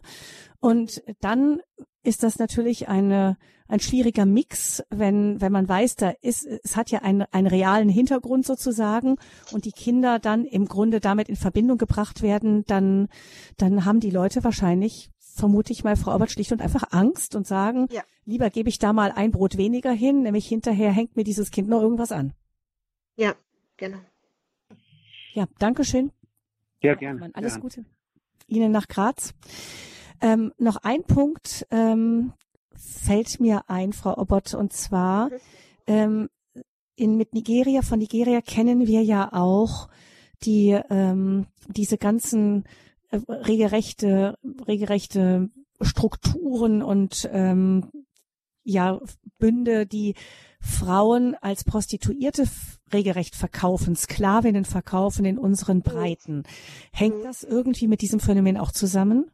[0.60, 1.60] Und dann
[2.02, 3.36] ist das natürlich eine,
[3.68, 7.88] ein schwieriger Mix, wenn, wenn man weiß, da ist, es hat ja einen, einen realen
[7.88, 9.16] Hintergrund sozusagen
[9.52, 13.08] und die Kinder dann im Grunde damit in Verbindung gebracht werden, dann,
[13.56, 17.46] dann haben die Leute wahrscheinlich, vermute ich mal, Frau Obert, schlicht und einfach Angst und
[17.46, 18.02] sagen, ja.
[18.24, 21.68] lieber gebe ich da mal ein Brot weniger hin, nämlich hinterher hängt mir dieses Kind
[21.68, 22.34] noch irgendwas an.
[23.16, 23.34] Ja,
[23.76, 23.98] genau.
[25.34, 26.10] Ja, danke schön.
[26.82, 27.30] Ja, gerne.
[27.32, 27.62] Alles gerne.
[27.62, 27.84] Gute.
[28.48, 29.34] Ihnen nach Graz.
[30.22, 32.32] Ähm, noch ein Punkt ähm,
[32.74, 35.30] fällt mir ein, Frau Obert, und zwar
[35.86, 36.28] ähm,
[36.94, 39.88] in, mit Nigeria, von Nigeria kennen wir ja auch
[40.44, 42.64] die ähm, diese ganzen
[43.10, 45.50] äh, regelrechte, regelrechte
[45.80, 47.90] Strukturen und ähm,
[48.62, 49.00] ja
[49.38, 50.14] Bünde, die
[50.60, 52.44] Frauen als Prostituierte
[52.92, 55.82] regelrecht verkaufen, Sklavinnen verkaufen in unseren mhm.
[55.82, 56.42] Breiten.
[56.92, 59.30] Hängt das irgendwie mit diesem Phänomen auch zusammen?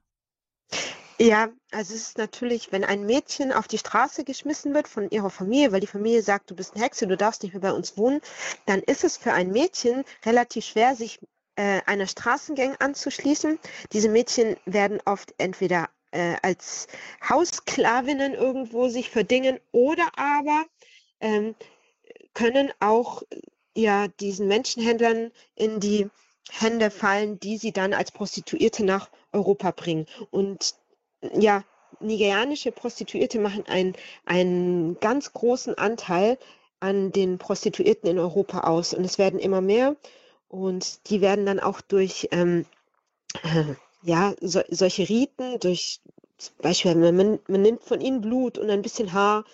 [1.20, 5.30] Ja, also es ist natürlich, wenn ein Mädchen auf die Straße geschmissen wird von ihrer
[5.30, 7.96] Familie, weil die Familie sagt, du bist eine Hexe, du darfst nicht mehr bei uns
[7.96, 8.20] wohnen,
[8.66, 11.18] dann ist es für ein Mädchen relativ schwer, sich
[11.56, 13.58] äh, einer Straßengang anzuschließen.
[13.92, 16.86] Diese Mädchen werden oft entweder äh, als
[17.28, 20.66] Haussklavinnen irgendwo sich verdingen oder aber
[21.20, 21.56] ähm,
[22.32, 23.24] können auch
[23.74, 26.08] ja diesen Menschenhändlern in die
[26.50, 30.06] Hände fallen, die sie dann als Prostituierte nach Europa bringen.
[30.30, 30.74] Und
[31.34, 31.64] ja,
[32.00, 33.94] nigerianische Prostituierte machen einen,
[34.24, 36.38] einen ganz großen Anteil
[36.80, 38.94] an den Prostituierten in Europa aus.
[38.94, 39.96] Und es werden immer mehr.
[40.48, 42.64] Und die werden dann auch durch ähm,
[43.42, 46.00] äh, ja, so, solche Riten, durch
[46.38, 49.44] zum Beispiel, man, man nimmt von ihnen Blut und ein bisschen Haar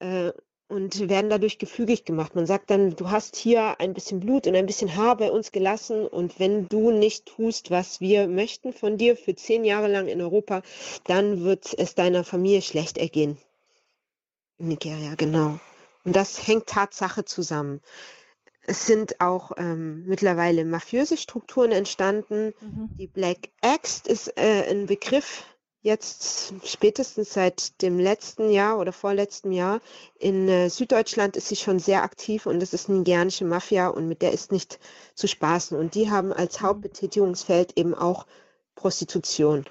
[0.00, 0.32] äh,
[0.68, 2.34] und werden dadurch gefügig gemacht.
[2.34, 5.52] Man sagt dann, du hast hier ein bisschen Blut und ein bisschen Haar bei uns
[5.52, 10.08] gelassen und wenn du nicht tust, was wir möchten von dir für zehn Jahre lang
[10.08, 10.62] in Europa,
[11.04, 13.38] dann wird es deiner Familie schlecht ergehen.
[14.58, 15.60] In Nigeria, genau.
[16.04, 17.80] Und das hängt Tatsache zusammen.
[18.68, 22.52] Es sind auch ähm, mittlerweile mafiöse Strukturen entstanden.
[22.60, 22.90] Mhm.
[22.98, 25.44] Die Black Axe ist äh, ein Begriff,
[25.86, 29.80] jetzt spätestens seit dem letzten Jahr oder vorletzten Jahr.
[30.18, 34.08] In äh, Süddeutschland ist sie schon sehr aktiv und das ist eine nigerianische Mafia und
[34.08, 34.78] mit der ist nicht
[35.14, 35.78] zu spaßen.
[35.78, 36.56] Und die haben als.
[36.66, 38.26] Hauptbetätigungsfeld eben auch
[38.74, 39.64] Prostitution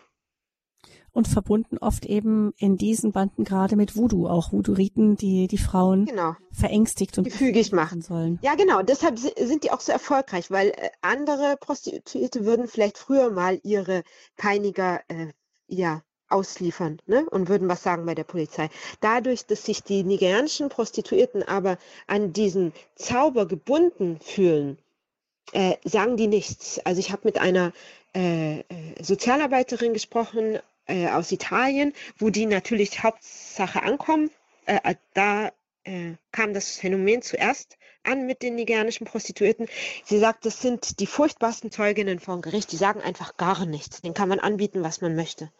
[1.11, 6.05] und verbunden oft eben in diesen Banden gerade mit Voodoo, auch Voodoo-Riten, die die Frauen
[6.05, 6.35] genau.
[6.51, 8.37] verängstigt und gefügig machen sollen.
[8.41, 8.81] Ja, genau.
[8.81, 14.03] Deshalb sind die auch so erfolgreich, weil äh, andere Prostituierte würden vielleicht früher mal ihre
[14.35, 15.27] Peiniger äh,
[15.67, 17.25] ja ausliefern ne?
[17.29, 18.69] und würden was sagen bei der Polizei.
[18.99, 24.77] Dadurch, dass sich die nigerianischen Prostituierten aber an diesen Zauber gebunden fühlen,
[25.51, 26.79] äh, sagen die nichts.
[26.79, 27.73] Also ich habe mit einer
[28.15, 28.63] äh, äh
[29.01, 34.31] Sozialarbeiterin gesprochen äh, aus Italien, wo die natürlich Hauptsache ankommen.
[34.65, 35.51] Äh, da
[35.85, 39.67] äh, kam das Phänomen zuerst an mit den nigerianischen Prostituierten.
[40.03, 42.71] Sie sagt, das sind die furchtbarsten Zeuginnen vor Gericht.
[42.71, 44.01] Die sagen einfach gar nichts.
[44.01, 45.51] Den kann man anbieten, was man möchte.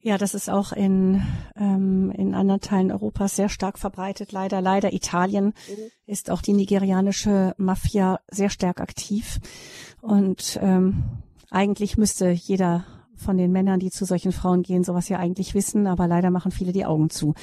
[0.00, 1.22] Ja, das ist auch in,
[1.56, 4.30] ähm, in anderen Teilen Europas sehr stark verbreitet.
[4.30, 5.90] Leider, leider Italien mhm.
[6.06, 9.38] ist auch die nigerianische Mafia sehr stark aktiv.
[10.00, 12.84] Und ähm, eigentlich müsste jeder
[13.16, 16.52] von den Männern, die zu solchen Frauen gehen, sowas ja eigentlich wissen, aber leider machen
[16.52, 17.34] viele die Augen zu.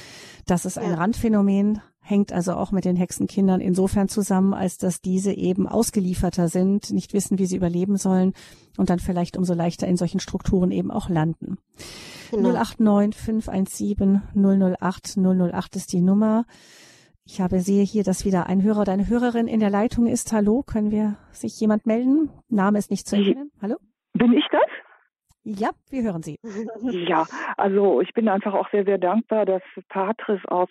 [0.46, 0.96] Das ist ein ja.
[0.96, 6.90] Randphänomen, hängt also auch mit den Hexenkindern insofern zusammen, als dass diese eben ausgelieferter sind,
[6.90, 8.34] nicht wissen, wie sie überleben sollen
[8.76, 11.58] und dann vielleicht umso leichter in solchen Strukturen eben auch landen.
[12.30, 12.52] Genau.
[12.52, 16.44] 089 517 008 008 ist die Nummer.
[17.26, 20.30] Ich habe sehe hier, dass wieder ein Hörer oder eine Hörerin in der Leitung ist.
[20.32, 22.28] Hallo, können wir sich jemand melden?
[22.50, 23.50] Name ist nicht zu erkennen.
[23.62, 23.76] Hallo?
[24.12, 24.60] Bin ich das?
[25.44, 26.38] Ja, wir hören Sie.
[27.06, 27.26] Ja,
[27.56, 30.68] also ich bin einfach auch sehr, sehr dankbar, dass Patris aus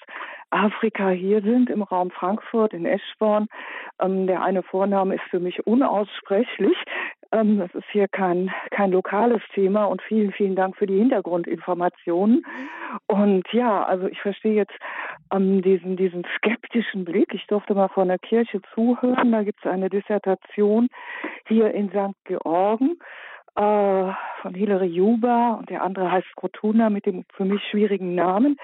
[0.50, 3.48] Afrika hier sind, im Raum Frankfurt, in Eschborn.
[4.00, 6.78] Ähm, der eine Vorname ist für mich unaussprechlich.
[7.32, 12.46] Ähm, das ist hier kein, kein lokales Thema und vielen, vielen Dank für die Hintergrundinformationen.
[13.08, 14.76] Und ja, also ich verstehe jetzt
[15.32, 17.34] ähm, diesen, diesen skeptischen Blick.
[17.34, 19.32] Ich durfte mal von der Kirche zuhören.
[19.32, 20.90] Da gibt es eine Dissertation
[21.48, 22.18] hier in St.
[22.26, 22.98] Georgen
[23.56, 28.58] äh, von Hilary Juba und der andere heißt Rotuna mit dem für mich schwierigen Namen.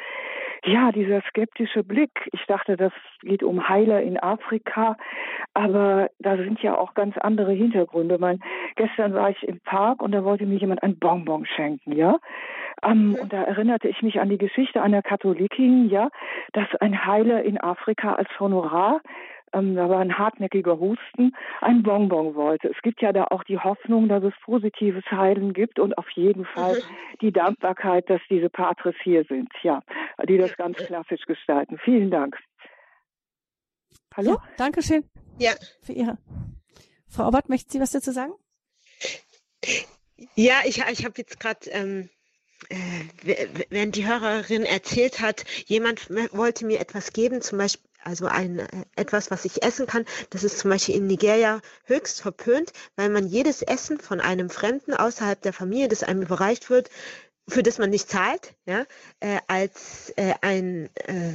[0.66, 2.28] Ja, dieser skeptische Blick.
[2.34, 4.98] Ich dachte, das geht um Heiler in Afrika,
[5.54, 8.18] aber da sind ja auch ganz andere Hintergründe.
[8.20, 8.42] Mein,
[8.76, 12.18] gestern war ich im Park und da wollte mir jemand ein Bonbon schenken, ja.
[12.84, 16.10] Ähm, und da erinnerte ich mich an die Geschichte einer Katholikin, ja,
[16.52, 19.00] dass ein Heiler in Afrika als Honorar
[19.54, 22.70] ähm, da war ein hartnäckiger Husten, ein Bonbon wollte.
[22.70, 26.46] Es gibt ja da auch die Hoffnung, dass es positives Heilen gibt und auf jeden
[26.46, 27.18] Fall mhm.
[27.22, 29.82] die Dankbarkeit, dass diese Patres hier sind, ja,
[30.28, 31.78] die das ganz klassisch gestalten.
[31.84, 32.38] Vielen Dank.
[34.16, 34.32] Hallo?
[34.32, 35.06] Ja, Dankeschön.
[35.38, 35.52] Ja.
[35.84, 36.18] Für Ihre.
[37.08, 38.34] Frau Obert, möchten Sie was dazu sagen?
[40.36, 42.10] Ja, ich, ich habe jetzt gerade ähm,
[42.68, 48.60] äh, während die Hörerin erzählt hat, jemand wollte mir etwas geben, zum Beispiel also ein,
[48.60, 50.06] äh, etwas, was ich essen kann.
[50.30, 54.94] Das ist zum Beispiel in Nigeria höchst verpönt, weil man jedes Essen von einem Fremden
[54.94, 56.90] außerhalb der Familie, das einem überreicht wird,
[57.48, 58.86] für das man nicht zahlt, ja,
[59.20, 61.34] äh, als äh, ein äh,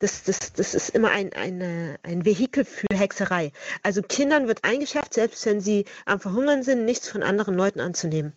[0.00, 3.52] das, das, das ist immer ein, eine, ein Vehikel für Hexerei.
[3.82, 8.36] Also Kindern wird eingeschafft, selbst wenn sie am Verhungern sind, nichts von anderen Leuten anzunehmen.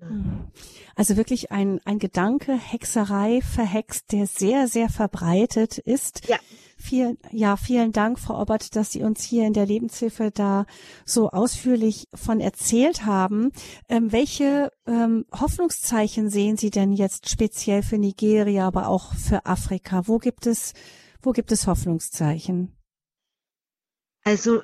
[0.00, 0.50] Genau.
[0.94, 6.26] Also wirklich ein, ein Gedanke, Hexerei, verhext, der sehr, sehr verbreitet ist.
[6.28, 6.38] Ja.
[6.78, 10.66] Vielen, ja, vielen Dank, Frau Obert, dass Sie uns hier in der Lebenshilfe da
[11.06, 13.50] so ausführlich von erzählt haben.
[13.88, 20.06] Ähm, welche ähm, Hoffnungszeichen sehen Sie denn jetzt speziell für Nigeria, aber auch für Afrika?
[20.06, 20.74] Wo gibt es,
[21.22, 22.76] wo gibt es Hoffnungszeichen?
[24.24, 24.62] Also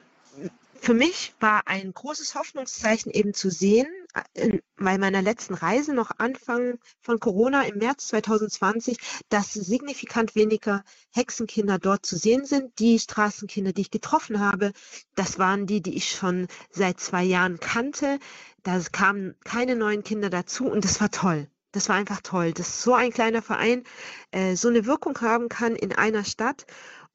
[0.82, 3.86] für mich war ein großes Hoffnungszeichen eben zu sehen,
[4.34, 10.82] äh, bei meiner letzten Reise noch Anfang von Corona im März 2020, dass signifikant weniger
[11.12, 12.80] Hexenkinder dort zu sehen sind.
[12.80, 14.72] Die Straßenkinder, die ich getroffen habe,
[15.14, 18.18] das waren die, die ich schon seit zwei Jahren kannte.
[18.64, 21.48] Da kamen keine neuen Kinder dazu und das war toll.
[21.70, 23.84] Das war einfach toll, dass so ein kleiner Verein
[24.32, 26.66] äh, so eine Wirkung haben kann in einer Stadt.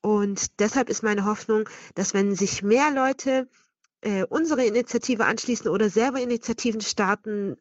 [0.01, 3.49] Und deshalb ist meine Hoffnung, dass wenn sich mehr Leute
[4.01, 7.57] äh, unsere Initiative anschließen oder selber Initiativen starten,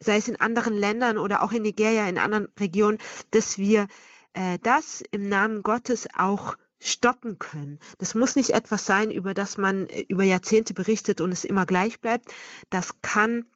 [0.00, 2.98] sei es in anderen Ländern oder auch in Nigeria, in anderen Regionen,
[3.30, 3.86] dass wir
[4.34, 7.78] äh, das im Namen Gottes auch stoppen können.
[7.98, 11.64] Das muss nicht etwas sein, über das man äh, über Jahrzehnte berichtet und es immer
[11.64, 12.32] gleich bleibt.
[12.70, 13.46] Das kann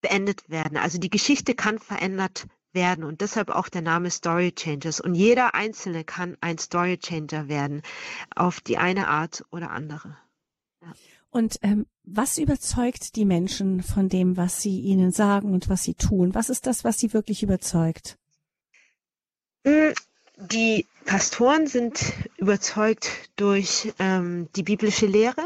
[0.00, 0.78] beendet werden.
[0.78, 5.00] Also die Geschichte kann verändert werden und deshalb auch der Name Story Changers.
[5.00, 7.82] Und jeder Einzelne kann ein Story Changer werden,
[8.34, 10.16] auf die eine Art oder andere.
[10.82, 10.92] Ja.
[11.30, 15.94] Und ähm, was überzeugt die Menschen von dem, was sie ihnen sagen und was sie
[15.94, 16.34] tun?
[16.34, 18.18] Was ist das, was sie wirklich überzeugt?
[19.64, 19.94] Hm,
[20.36, 25.42] die Pastoren sind überzeugt durch ähm, die biblische Lehre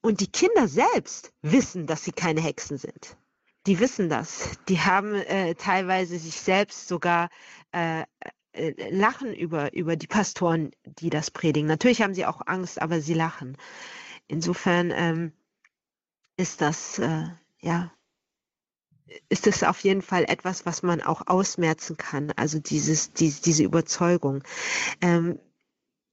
[0.00, 3.16] und die Kinder selbst wissen, dass sie keine Hexen sind.
[3.68, 4.58] Die wissen das.
[4.68, 7.28] Die haben äh, teilweise sich selbst sogar
[7.72, 8.04] äh,
[8.52, 11.68] äh, lachen über, über die Pastoren, die das predigen.
[11.68, 13.58] Natürlich haben sie auch Angst, aber sie lachen.
[14.26, 15.32] Insofern ähm,
[16.38, 17.26] ist das, äh,
[17.60, 17.92] ja,
[19.28, 23.64] ist es auf jeden Fall etwas, was man auch ausmerzen kann, also dieses, die, diese
[23.64, 24.44] Überzeugung.
[25.02, 25.38] Ähm,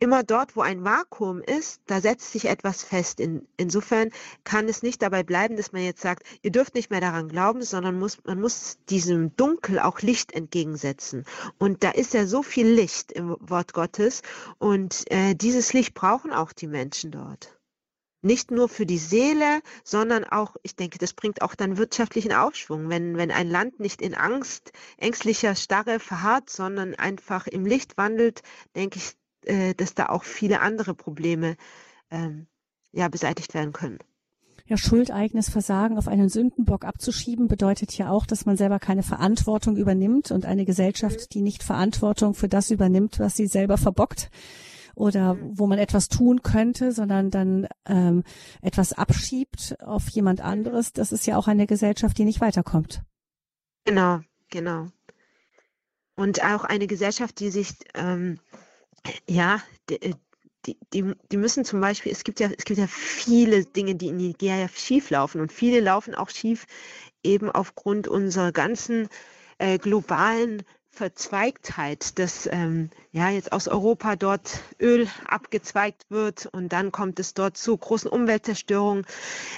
[0.05, 3.19] immer dort, wo ein Vakuum ist, da setzt sich etwas fest.
[3.19, 4.11] In, insofern
[4.43, 7.63] kann es nicht dabei bleiben, dass man jetzt sagt, ihr dürft nicht mehr daran glauben,
[7.63, 11.25] sondern muss, man muss diesem Dunkel auch Licht entgegensetzen.
[11.57, 14.21] Und da ist ja so viel Licht im Wort Gottes
[14.59, 17.57] und äh, dieses Licht brauchen auch die Menschen dort
[18.21, 22.89] nicht nur für die Seele, sondern auch, ich denke, das bringt auch dann wirtschaftlichen Aufschwung,
[22.89, 28.41] wenn, wenn ein Land nicht in Angst, ängstlicher Starre verharrt, sondern einfach im Licht wandelt,
[28.75, 29.15] denke ich,
[29.45, 31.55] äh, dass da auch viele andere Probleme
[32.11, 32.47] ähm,
[32.91, 33.99] ja, beseitigt werden können.
[34.67, 39.03] Ja, Schuld, eigenes Versagen auf einen Sündenbock abzuschieben bedeutet ja auch, dass man selber keine
[39.03, 44.31] Verantwortung übernimmt und eine Gesellschaft, die nicht Verantwortung für das übernimmt, was sie selber verbockt,
[44.95, 48.23] oder wo man etwas tun könnte, sondern dann ähm,
[48.61, 53.03] etwas abschiebt auf jemand anderes, das ist ja auch eine Gesellschaft, die nicht weiterkommt.
[53.83, 54.87] Genau, genau.
[56.15, 58.39] Und auch eine Gesellschaft, die sich, ähm,
[59.27, 60.15] ja, die,
[60.65, 64.07] die, die, die müssen zum Beispiel, es gibt ja, es gibt ja viele Dinge, die
[64.07, 66.65] in Nigeria schief laufen und viele laufen auch schief
[67.23, 69.09] eben aufgrund unserer ganzen
[69.57, 70.63] äh, globalen
[70.95, 77.33] Verzweigtheit, dass ähm, ja jetzt aus Europa dort Öl abgezweigt wird und dann kommt es
[77.33, 79.05] dort zu großen Umweltzerstörungen.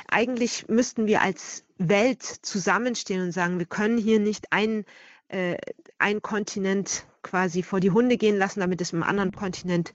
[0.07, 4.83] Eigentlich müssten wir als Welt zusammenstehen und sagen, wir können hier nicht ein,
[5.27, 5.57] äh,
[5.99, 9.93] ein Kontinent quasi vor die Hunde gehen lassen, damit es im anderen Kontinent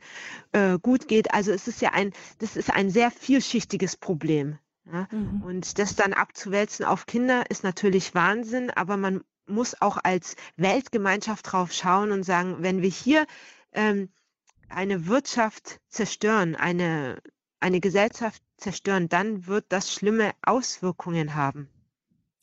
[0.52, 1.32] äh, gut geht.
[1.32, 4.58] Also es ist ja ein, das ist ein sehr vielschichtiges Problem.
[4.84, 5.08] Ja?
[5.10, 5.42] Mhm.
[5.42, 11.52] Und das dann abzuwälzen auf Kinder ist natürlich Wahnsinn, aber man muss auch als Weltgemeinschaft
[11.52, 13.26] drauf schauen und sagen, wenn wir hier
[13.72, 14.10] ähm,
[14.68, 17.20] eine Wirtschaft zerstören, eine,
[17.60, 21.68] eine Gesellschaft zerstören, dann wird das schlimme Auswirkungen haben.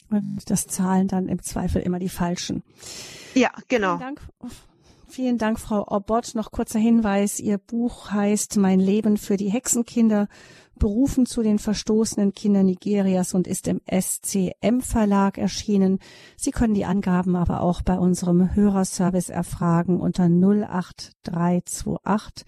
[0.10, 2.64] Und das zahlen dann im Zweifel immer die Falschen.
[3.34, 3.97] Ja, genau.
[3.97, 4.22] Vielen Dank,
[5.07, 6.36] vielen Dank Frau Obott.
[6.36, 7.39] Noch kurzer Hinweis.
[7.39, 10.28] Ihr Buch heißt Mein Leben für die Hexenkinder
[10.80, 15.99] berufen zu den verstoßenen Kindern Nigerias und ist im SCM Verlag erschienen.
[16.38, 22.45] Sie können die Angaben aber auch bei unserem Hörerservice erfragen unter 08328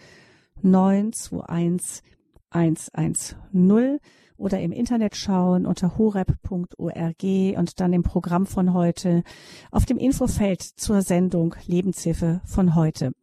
[0.64, 2.04] 921
[2.50, 4.00] 110
[4.42, 7.24] oder im Internet schauen unter horeb.org
[7.58, 9.24] und dann im Programm von heute
[9.72, 13.14] auf dem Infofeld zur Sendung Lebenshilfe von heute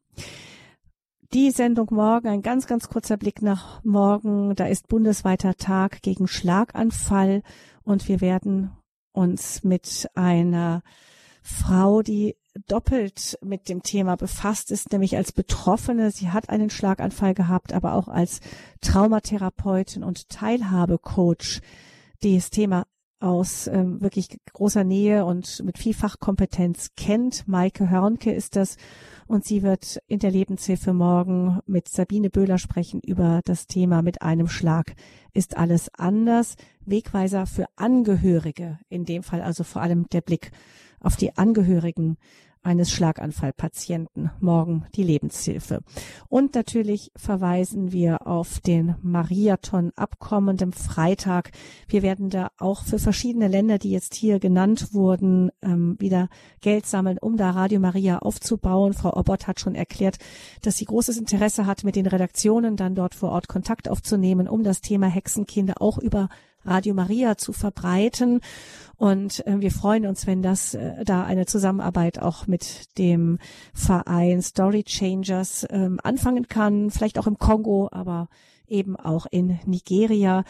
[1.34, 4.54] die Sendung morgen, ein ganz, ganz kurzer Blick nach morgen.
[4.54, 7.42] Da ist bundesweiter Tag gegen Schlaganfall
[7.82, 8.70] und wir werden
[9.12, 10.82] uns mit einer
[11.42, 12.36] Frau, die
[12.66, 16.10] doppelt mit dem Thema befasst ist, nämlich als Betroffene.
[16.10, 18.40] Sie hat einen Schlaganfall gehabt, aber auch als
[18.80, 21.60] Traumatherapeutin und Teilhabecoach.
[22.22, 22.86] Das Thema
[23.20, 27.48] aus ähm, wirklich großer Nähe und mit viel Fachkompetenz kennt.
[27.48, 28.76] Maike Hörnke ist das
[29.26, 34.22] und sie wird in der Lebenshilfe morgen mit Sabine Böhler sprechen über das Thema mit
[34.22, 34.94] einem Schlag
[35.38, 36.56] ist alles anders.
[36.84, 40.50] Wegweiser für Angehörige, in dem Fall also vor allem der Blick
[41.00, 42.16] auf die Angehörigen
[42.62, 45.80] eines Schlaganfallpatienten, morgen die Lebenshilfe.
[46.28, 51.52] Und natürlich verweisen wir auf den Mariathon ab kommendem Freitag.
[51.88, 56.28] Wir werden da auch für verschiedene Länder, die jetzt hier genannt wurden, ähm, wieder
[56.60, 58.92] Geld sammeln, um da Radio Maria aufzubauen.
[58.92, 60.18] Frau Obert hat schon erklärt,
[60.62, 64.62] dass sie großes Interesse hat, mit den Redaktionen dann dort vor Ort Kontakt aufzunehmen, um
[64.62, 66.28] das Thema Hexenkinder auch über
[66.68, 68.40] Radio Maria zu verbreiten.
[68.96, 73.38] Und äh, wir freuen uns, wenn das äh, da eine Zusammenarbeit auch mit dem
[73.72, 78.28] Verein Story Changers äh, anfangen kann, vielleicht auch im Kongo, aber
[78.70, 80.44] eben auch in Nigeria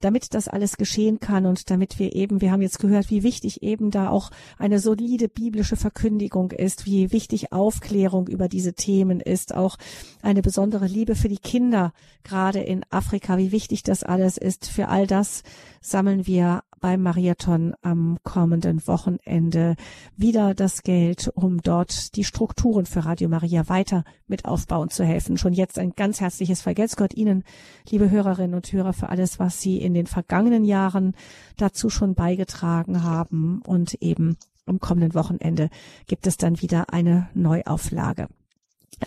[0.00, 3.62] damit das alles geschehen kann und damit wir eben, wir haben jetzt gehört, wie wichtig
[3.62, 9.54] eben da auch eine solide biblische Verkündigung ist, wie wichtig Aufklärung über diese Themen ist,
[9.54, 9.76] auch
[10.22, 11.92] eine besondere Liebe für die Kinder,
[12.24, 14.66] gerade in Afrika, wie wichtig das alles ist.
[14.66, 15.42] Für all das
[15.80, 19.76] sammeln wir beim Mariathon am kommenden Wochenende
[20.16, 25.38] wieder das Geld, um dort die Strukturen für Radio Maria weiter mit aufbauen zu helfen.
[25.38, 27.44] Schon jetzt ein ganz herzliches Vergelt's Gott Ihnen,
[27.88, 31.14] liebe Hörerinnen und Hörer, für alles, was Sie in den vergangenen Jahren
[31.56, 33.62] dazu schon beigetragen haben.
[33.66, 35.70] Und eben am kommenden Wochenende
[36.06, 38.28] gibt es dann wieder eine Neuauflage.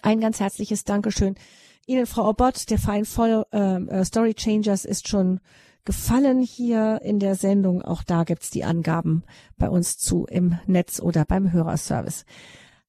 [0.01, 1.35] Ein ganz herzliches Dankeschön
[1.85, 2.69] Ihnen, Frau Obott.
[2.69, 5.39] Der Verein Voll äh, Story Changers ist schon
[5.89, 7.81] gefallen hier in der Sendung.
[7.81, 9.23] Auch da gibt's die Angaben
[9.57, 12.25] bei uns zu im Netz oder beim Hörerservice.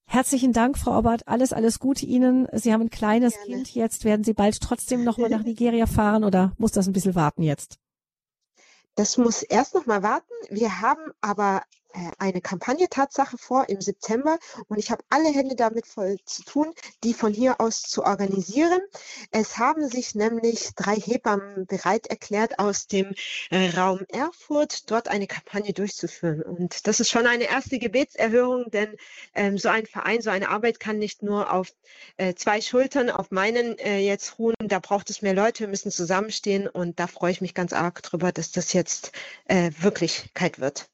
[0.04, 1.26] Herzlichen Dank, Frau Obert.
[1.26, 2.46] Alles, alles Gute Ihnen.
[2.52, 3.46] Sie haben ein kleines Gerne.
[3.46, 4.04] Kind jetzt.
[4.04, 7.78] Werden Sie bald trotzdem nochmal nach Nigeria fahren oder muss das ein bisschen warten jetzt?
[8.96, 10.34] Das muss erst noch mal warten.
[10.50, 11.62] Wir haben aber
[12.18, 14.38] eine Kampagne Tatsache vor im September
[14.68, 16.72] und ich habe alle Hände damit voll zu tun,
[17.04, 18.80] die von hier aus zu organisieren.
[19.30, 23.14] Es haben sich nämlich drei Hebammen bereit erklärt, aus dem
[23.50, 26.42] äh, Raum Erfurt dort eine Kampagne durchzuführen.
[26.42, 28.96] Und das ist schon eine erste Gebetserhörung, denn
[29.34, 31.72] ähm, so ein Verein, so eine Arbeit kann nicht nur auf
[32.16, 34.54] äh, zwei Schultern, auf meinen äh, jetzt ruhen.
[34.58, 38.02] Da braucht es mehr Leute, wir müssen zusammenstehen und da freue ich mich ganz arg
[38.02, 39.12] drüber, dass das jetzt
[39.46, 40.88] äh, Wirklichkeit wird.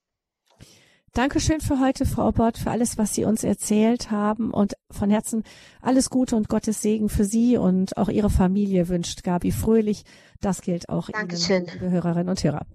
[1.17, 5.45] Dankeschön für heute, Frau Obert, für alles, was Sie uns erzählt haben und von Herzen
[5.81, 10.03] alles Gute und Gottes Segen für Sie und auch Ihre Familie wünscht Gabi Fröhlich.
[10.43, 11.62] Das gilt auch Dankeschön.
[11.64, 12.67] Ihnen, liebe Hörerinnen und Hörer.